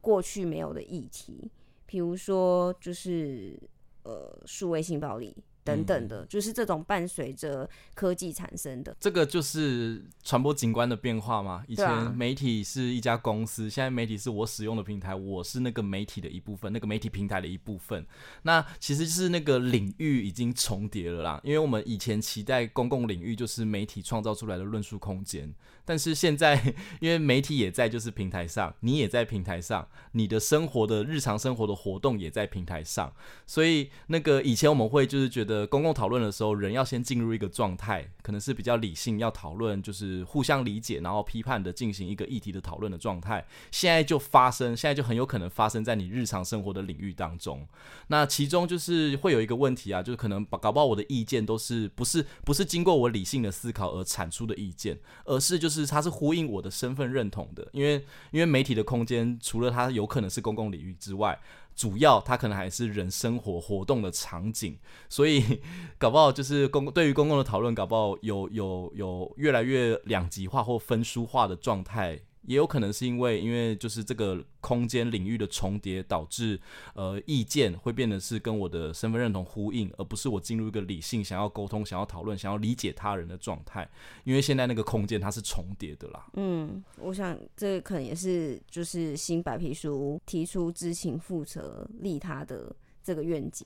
[0.00, 1.50] 过去没有的议题，
[1.86, 3.58] 比如说就是
[4.04, 5.36] 呃，数位性暴力。
[5.64, 11.64] 等等的，就是这种伴随着科技产生的，这个就是传播景观的变化嘛。
[11.68, 18.04] 以前媒体是一家公司，现在媒体是我使用的平台，我是那个媒体的一部分，那个媒体平台的一部分。
[18.42, 25.52] 那其实是那个领域已经重叠了啦，因为我们以前期待公共领域就是媒体创造出来的论述空间。
[25.84, 33.12] 但是现在， 因为媒体也在就是平台上，你也在平台上，你的生活的日常生活的活动也在平台上，
[33.46, 43.44] 所以那个以前我们会就是觉得公共讨论的时候，人要先进入一个状态，可能是比较理性，要讨论就是互相理解，然后批判的进行一个议题的讨论的状态。
[43.72, 47.66] 现在就发生，现在就很有可能发生在你日常生活的领域当中。
[48.06, 55.71] 那其中就是会有一个问题啊，就是可能搞不好我的意见都是不是不是经过我理性的思考而产出的意见，而是就。
[55.72, 61.38] 是，它是呼应我的身份认同的，因为因为媒体的空间，除了它有可能是公共领域之外，
[61.74, 64.76] 主要它可能还是人生活活动的场景，
[65.08, 65.60] 所以
[65.96, 72.20] 搞不好就是公对于公共的讨论，搞不好有有有越来越两极化或分书化的状态。
[72.46, 76.60] 也有可能是因为，因为就是这个空间领域的重叠，导致
[76.94, 83.88] 呃意见会变得是跟我的身份认同呼应，而不是我进入一个理性想要沟通、想要讨论、想要理解他人的状态。
[84.24, 86.26] 因为现在那个空间它是重叠的啦。
[86.34, 93.64] 嗯，我想这可能也是就是新白皮书提出知情负责利他的这个愿景。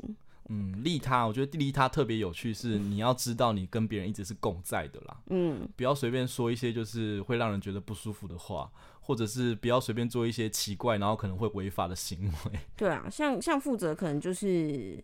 [0.49, 5.21] 嗯，利他，我觉得利他特别有趣，是你要知道你跟别人一直是共在的啦。
[5.31, 8.71] 嗯，不要随便说一些就是会让人觉得不舒服的话，
[9.01, 12.61] 或者是不要随便做一些奇怪然后可能会违法的行为。
[12.77, 15.03] 对啊，像像负责可能就是，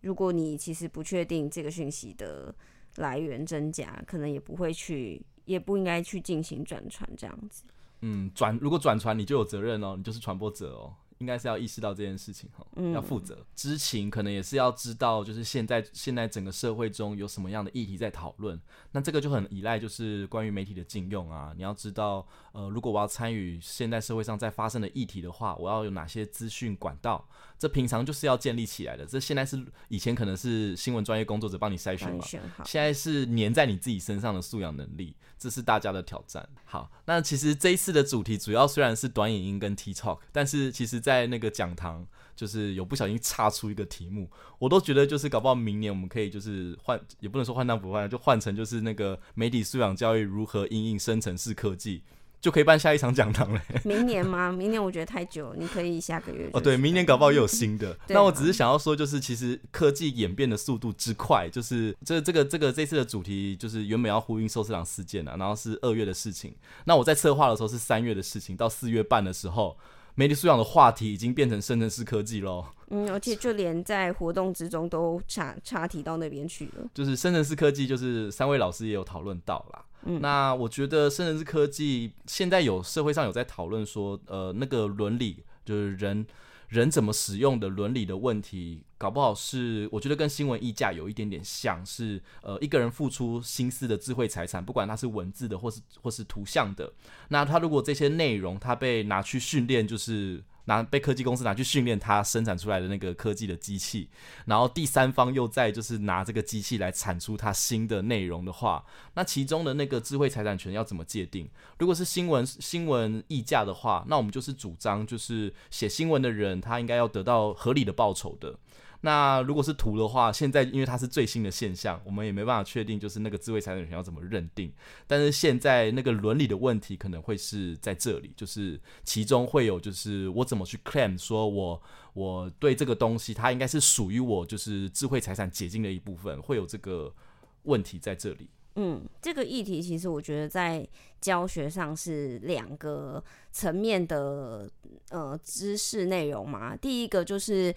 [0.00, 2.54] 如果你其实不确定这个讯息的
[2.96, 7.64] 来源真假，可能也不会去，也不应该去进行转传这样子。
[8.00, 10.94] 嗯，转如果转传你就有责任哦，你就是传播者哦。
[11.18, 13.44] 应该是要意识到这件事情哈，要负责。
[13.54, 18.60] 知情可能也是要知道，就是现在现在整个社会中有什么样的议题在讨论。
[18.92, 21.52] 那这个就很依赖就是关于媒体的禁用啊。
[21.56, 27.28] 你要知道，呃，如果我要参与现在社会上在发生的议题的话，我要有哪些资讯管道？
[27.58, 29.04] 这平常就是要建立起来的。
[29.04, 32.24] 这现在是以前可能是新闻专业工作者帮你筛选嘛，
[32.64, 36.48] 现在是粘在你自己身上的素养能力，这是大家的挑战。
[36.64, 42.06] 好，那其实这一次的主题主要虽然是短影音跟 TikTok，但是其实在那个讲堂
[42.36, 44.30] 就是有不小心岔出一个题目，
[44.60, 52.02] 我都觉得就是搞不好明年我们可以就是换，也不能说换汤不换，就换成就是那个媒体素养教育如何应应生成式科技。
[52.40, 53.60] 就可以办下一场讲堂嘞。
[53.84, 54.52] 明年吗？
[54.52, 56.48] 明年我觉得太久，你可以下个月。
[56.52, 57.96] 哦，对，明年搞不好又有新的。
[58.08, 66.54] 那我只是想要说，就是其实科技演变的速度之快，就是这这个这个这次的主题就是原本要呼应寿司郎事件啊，然后是二月的事情。
[66.84, 69.76] 那我在策划的时候是三月的事情，到四月半的时候，
[70.14, 72.64] 媒体素养的话题已经变成生成式科技喽。
[72.90, 76.88] 嗯，而且就连在活动之中都插插提到那边去了。
[76.94, 79.84] 就是生成式科技，就是三位老师也有讨论到啦。
[80.20, 86.26] 那我觉得生成式科技现在有社会上有在讨论说，呃，那个伦理就是人
[86.68, 96.92] 人怎么使用的伦理的问题，搞不好是我觉得跟新闻议价有一点点像是，呃，一个人付出心思的智慧财产，不管它是文字的或是或是图像的，
[97.28, 100.42] 那他如果这些内容他被拿去训练，就是。
[100.68, 104.08] 拿被科技公司拿去训练它生产出来的那个科技的机器，
[104.44, 111.48] 然后第三方又在就是拿这个机器来产出它新的内容的话，那其中的那个智慧财产权要怎么界定？
[111.78, 118.54] 如果是新闻新闻溢价的话，那我们就是主张就是写新闻的人他应该要得到合理的报酬的。
[119.02, 124.72] 那如果是图的话，现在因为它是最新的现象，我们也没办法确定就是那个智慧财产权要怎么认定。
[125.06, 131.80] 但是现在那个伦理的问题可能会是在这里，就是其中会有就是我怎么去 claim 说我
[132.12, 137.14] 我对这个东西它应该是属于我就是智慧财产结晶的一部分，会有这个
[137.62, 138.50] 问题在这里。
[138.74, 140.84] 嗯，这个议题其实我觉得在
[141.20, 143.22] 教学上是两个
[143.52, 144.68] 层面的
[145.10, 146.74] 呃知识内容嘛。
[146.74, 147.72] 第一个就是。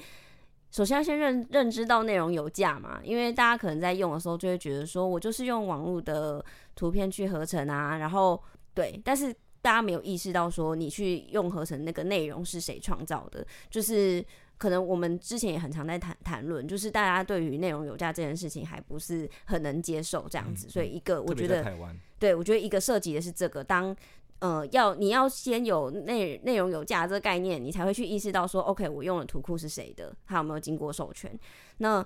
[0.72, 6.44] 首先要先认认知到内容有价嘛，因为大家可能在用的时候就会觉得说，我就是用网络的
[6.76, 8.42] 图片去合成啊，然后
[8.74, 14.26] 对，但是大家没有意识到说，你去用合成那个内容是谁创造的，就是
[14.58, 21.78] 可能我们之前也很常在谈谈论，就是大家对于内容有价这件事情还不是很能接受这样子，所以一个我觉得，
[22.18, 23.96] 对，我觉得一个涉及的是这个当。
[24.42, 31.32] 呃，要你要先有内内容有价这个概念，你才会去意识到说，OK，我用的图库是谁的，他有没有经过授权？
[31.78, 32.04] 那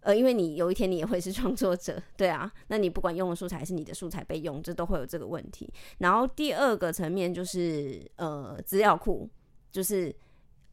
[0.00, 5.66] 呃，因为你有一天你也会是创作者，对啊，那你不管用的素材是你的素材被用，这都会有这个问题。
[5.98, 9.26] 然后第二个层面就是呃资料库，
[9.70, 10.14] 就是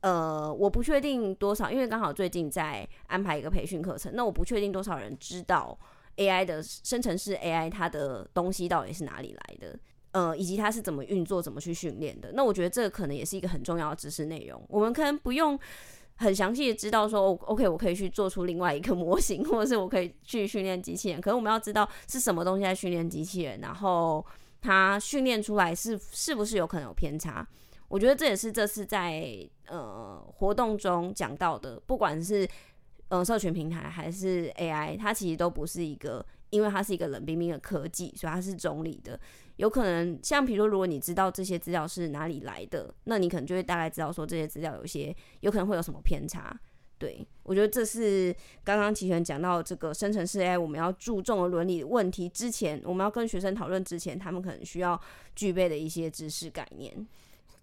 [0.01, 5.80] 呃我不确定多少，因为刚好最近在安排一个培训课程，那我不确定多少人知道
[6.18, 9.80] AI 的生成式 AI 它的东西到底是哪里来的。
[10.16, 12.32] 呃，以及它是怎么运作、怎么去训练的？
[12.32, 14.66] 那我觉得这个可能也是一个很重要的知识内容。
[14.70, 15.59] 我们可能不用
[16.16, 21.20] 很详细的知道说，OK，我可以去做出另外一个 模型，或者是我可以去训练机器人。
[21.20, 24.26] 可是我们要知道是什么东西在训练机器人，然后
[24.61, 27.45] 它训练出来是是不是有可能有偏差？
[27.89, 32.47] 我觉得这也是这次在呃活动中讲到的，不管是
[33.09, 36.26] 呃社群平台还是 AI，它其实都不是一个。
[36.51, 39.20] 因为它是一个冷冰冰的科技，所以它是中立的。
[39.58, 46.58] 有可能像比如说，如果你知道这些资料是哪里来的，那你可能就会大概知道说这些资料有些有可能会有什么偏差。
[46.97, 48.34] 对，我觉得这是
[48.64, 54.99] 刚刚齐全讲到这个生成式 AI 我们要注重的伦理问题之前，我们要跟学生讨论之前，他们可能需要
[55.36, 57.06] 具备的一些知识概念。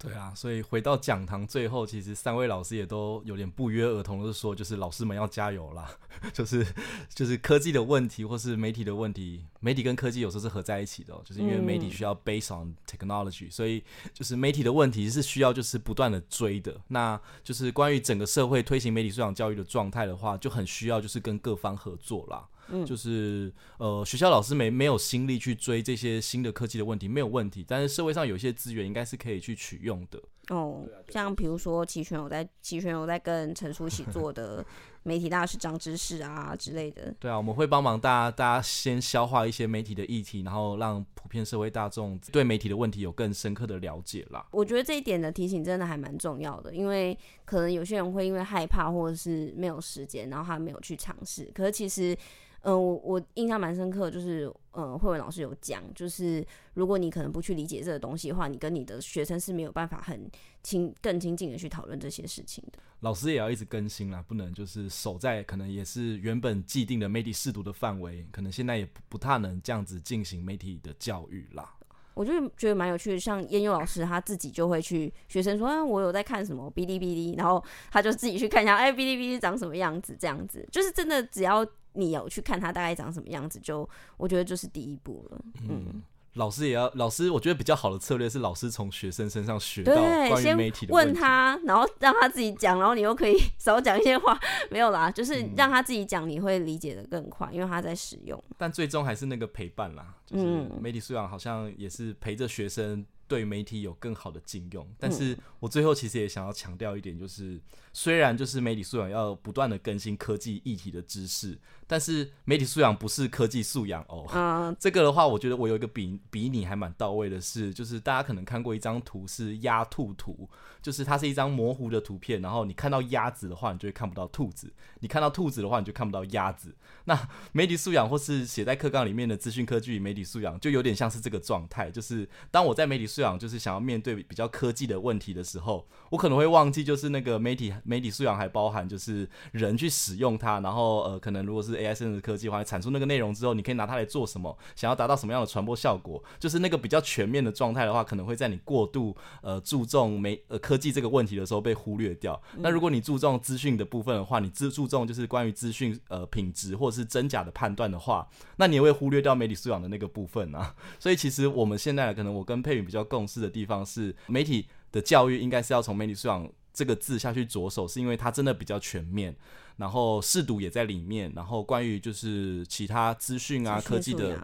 [0.02, 5.88] 对啊，所以回到讲堂最后，其实三位老师也都有点不约而同的说，就是老师们要加油啦，
[6.34, 6.66] 就是
[7.14, 16.74] 就是科技的问题或是媒体的问题，媒体跟科技有时候是合在一起的喔，就是因为媒体需要 based on technology，所以就是媒体的问题是需要就是不断的追的。
[16.88, 22.48] 那就是关于整个社会推行媒体素养教育的状态的话，就很需要就是跟各方合作啦。
[22.72, 27.64] 嗯，就是呃，学校老师没没有心力去追这些新的科技的问题，没有问题。
[27.68, 30.20] 但是社会上有些资源应该是可以去取用的。
[30.48, 34.64] 哦，像比如说齐全有在齐全有在跟陈叔一起做的
[35.04, 37.14] 媒体大使长知识啊之类的。
[37.20, 44.44] 对啊，我们会帮忙大家，大家先消化一些媒体的议题，然后让普遍社会大众对媒体的问题有更深刻的了解啦。
[44.50, 51.50] 我觉得这一点的提醒真的还蛮重要的，因为可能有些人会因为害怕或者是没有时间，然后他没有去尝试。
[51.54, 52.16] 可是其实。
[52.62, 56.44] 嗯、呃，我我印象蛮深刻，就是呃，慧文老师有讲，就是
[56.74, 60.30] 如果你可能不去理解这个东西的话，你跟你的学生是没有办法很
[60.62, 62.78] 亲、更亲近的去讨论这些事情的。
[63.00, 71.74] 老师也要一直更新啦，不能就是守在可能也是原本既定的媒体识读的范围，可能现在也不不太能这样子进行媒体的教育啦。
[72.14, 81.66] 我就觉得蛮有趣的，像燕佑老师他自己就会去学生说啊，我有在看什么哔哩哔哩，然后他就自己去看一下，哎、欸，哔哩哔哩长什么样子，这样子就是真的只要。
[81.94, 85.40] 你有去看他大概长什么样子，就我觉得就是第一步了。
[85.68, 86.02] 嗯，嗯，
[86.34, 94.38] 老师也要，老师我觉得比较好的策略是老师从学生身上学到关于媒体的问题，问他，然后让他自己讲，然后你又可以少讲一些话。
[94.70, 98.42] 没有啦，就是让他自己讲，你会理解的更快，因为他在使用。
[98.56, 103.04] 但最终还是那个陪伴啦，就是媒体素养好像也是陪着学生。
[103.28, 107.58] 对媒体有更好的应用，但是我最后其实也想要强调一点，就是
[107.92, 114.26] 虽然就是媒体素养要不断的更新科技议题的知识，但是媒体素养不是科技素养哦。
[114.32, 120.48] 嗯， 这个的话，我觉得我有一个比比你还蛮到位的是，就是大家可能看过一张图是鸭兔图，
[120.80, 124.68] 就是它是一张模糊的图片，然后你看到鸭子的话，你就会看不到兔子；
[125.00, 126.74] 你看到兔子的话，你就看不到鸭子。
[127.04, 152.40] 那 媒体素养或是写在课纲里面的资讯科技与媒体素养，就有点像是这个状态，就是当我在媒体素养就是想要面对比较科技的问题的时候，我可能会忘记，就是那个媒体媒体素养还包含就是人去使用它，然后呃，可能如果是 AI 生成科技的话，产出那个内容之后，你可以拿它来做什么，想要达到什么样的传播效果，就是那个比较全面的状态的话，可能会在你过度呃注重媒呃科技这个问题的时候被忽略掉。
[152.58, 160.74] 那如果你注重资讯的部分的话，你只注重就是关于资讯呃品质或者是真假的判断的话，那你也会忽略掉媒体素养的那个部分啊。
[160.98, 169.36] 所以其实我们现在可能我跟佩宇比较共识的地方是，媒体的教育应该是要从媒体素养这个字下去着手，是因为它真的比较全面，
[169.76, 174.40] 然后试读也在里面，然后关于就是其他资讯啊、科技的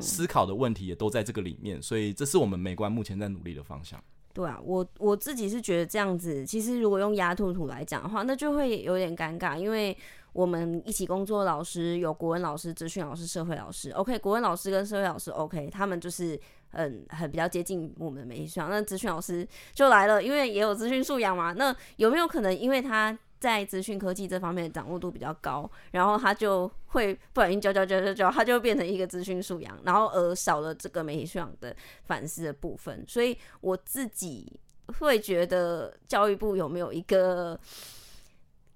[0.00, 4.02] 思考的问题也都在这个里面，所以这是我们美观目前在努力的方向。
[4.34, 9.96] 对啊，我我自己是觉得这样子，其实如果用鸭兔兔来讲的话，那就会有点尴尬，因为
[10.32, 13.90] 我们一起工作的老师有国文老师、资讯老师、社会老师。
[13.90, 16.38] OK，国文老师跟社会老师 OK，他们就是。
[16.70, 21.52] 很很比较接近我们的媒体素养，那资讯老师就来了，因为也有资讯素养嘛。
[21.52, 33.04] 那有没有可能，因为他在资讯科技这方面的掌握度比较高，然后他就会不小心教教教教教，他就变成一个资讯素养，然后而少了这个媒体素养的反思的部分。
[33.06, 34.60] 所以我自己
[34.98, 37.58] 会觉得教育部有没有一个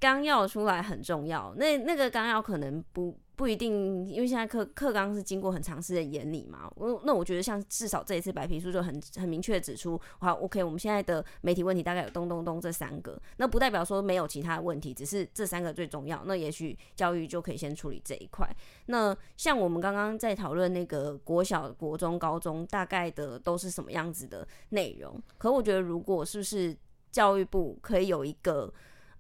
[0.00, 1.54] 纲要出来很重要。
[1.56, 3.18] 那那个纲要可能不。
[3.42, 6.70] 不一定，因为现在课课纲是经过很长时间的研拟嘛。
[6.76, 16.22] 我那我觉得像至少这一次白皮书就很很明确指出，好，OK，我们现在的媒体问题大概有咚咚咚这三个，那不代表说没有其他问题，只是这三个最重要。
[16.24, 18.48] 那也许教育就可以先处理这一块。
[18.86, 26.76] 那像我们刚刚在讨论那个国小、国中、高中大概的都是什么样子的内容，可我觉得如果是不是
[27.10, 28.72] 教育部可以有一个。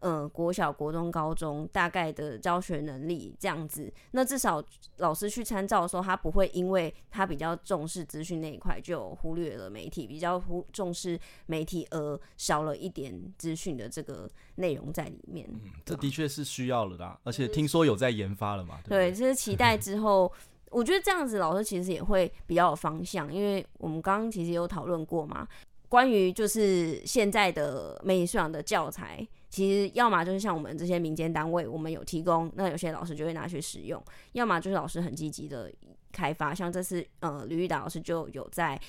[0.02, 4.60] 嗯，国小、国中、高中大概的教学能力这样子，那至少
[4.96, 15.48] 老师去参照的时候，他不会因为他比较重视资讯那一块，就忽略了媒体；比较忽重视媒体而少了一点资讯的这个内容在里面。
[15.52, 18.80] 嗯，这的确是需要了啦，而且听说有在研发了嘛？
[18.84, 20.32] 对，对，这是期待之后，
[20.70, 25.46] 我觉得这样子老师其实也会比较有方向，因为我们刚刚其实有讨论过嘛，
[25.88, 29.24] 关于就是现在的媒体素养的教材。
[29.52, 34.00] 其实，要么就是像我们这些民间单位，我们有提供，那有些老师就会拿去使用；
[34.32, 35.70] 要么就是老师很积极的
[36.10, 38.80] 开发，像这次呃吕玉达老师就有在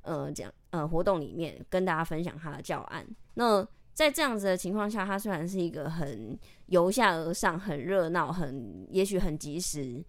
[0.00, 3.06] 呃讲呃活动里面跟大家分享他的教案。
[3.34, 3.62] 那
[3.92, 6.38] 在这样子的情况下，他虽然是一个很
[6.68, 10.02] 由下而上、很热闹、很也许很及时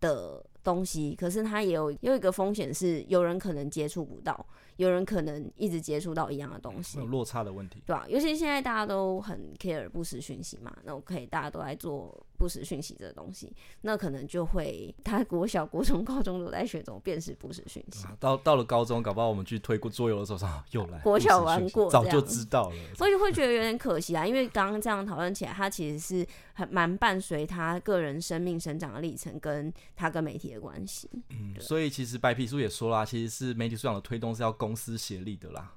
[0.00, 4.44] 的东西，可是它也有有一个风险是，有人可能接触不到。
[4.76, 8.04] 有人可能一直接触到一样的东西，有落差的问题，对吧？
[8.08, 18.06] 尤其现在大家都很 care 不实讯息嘛，那我可以大家都在做不实讯息这个东西，那可能就会他国小、国中、高中都在学怎么辨识不实讯息。
[18.18, 24.26] 到到了高中，搞不好我们去推过桌游的时候，上又来国小玩过，早就知道了，所以会觉得有点可惜啊。
[24.26, 31.10] 因为刚刚这样讨论起来，他其实是很蛮伴随他个人生命成长的历程，跟他跟媒体的关系。
[31.28, 34.54] 嗯，所以其实白皮书也说啦，其实是媒体素养的推动是要。
[34.64, 35.74] 公司协力的啦，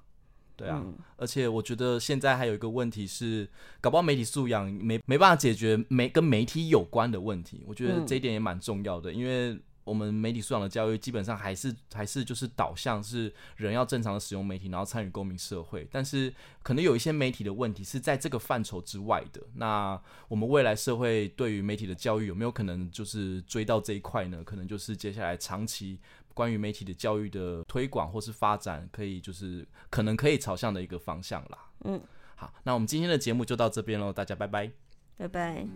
[0.57, 3.47] 对啊，嗯、而且我觉得现在还有一个问题是，
[3.79, 9.57] 搞不好媒体素养没没办法解决媒跟媒体有关的问题，我觉得这一点也蛮重要的，嗯、因为。
[9.87, 15.87] 我们媒体素养的教育基本上还是还是就是导向是人要正常的使用媒体，然后参与公民社会。
[15.89, 19.41] 但是可能有一些媒体的问题是在这个范畴之外的。
[19.55, 19.97] 那
[20.27, 24.43] 我们未来社会对于媒体的教育有没有可能就是追到这一块呢？
[24.43, 25.97] 可能就是接下来长期
[26.37, 31.57] 关于媒体的教育的推广或是发展，可以就是可能可以朝向的一个方向啦。
[31.85, 31.99] 嗯，
[32.35, 34.71] 好，那我们今天的节目就到这边喽，大家拜拜，
[35.17, 35.67] 拜拜。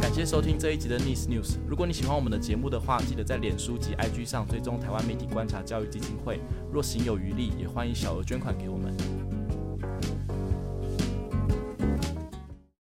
[0.00, 1.58] 感谢收听这一集的 Nice News。
[1.68, 6.40] 如果你喜欢我们的节目的话，记得在脸书及 IG 上追踪台湾媒体观察教育基金会。
[6.72, 8.96] 若行有余力，也欢迎小额捐款给我们。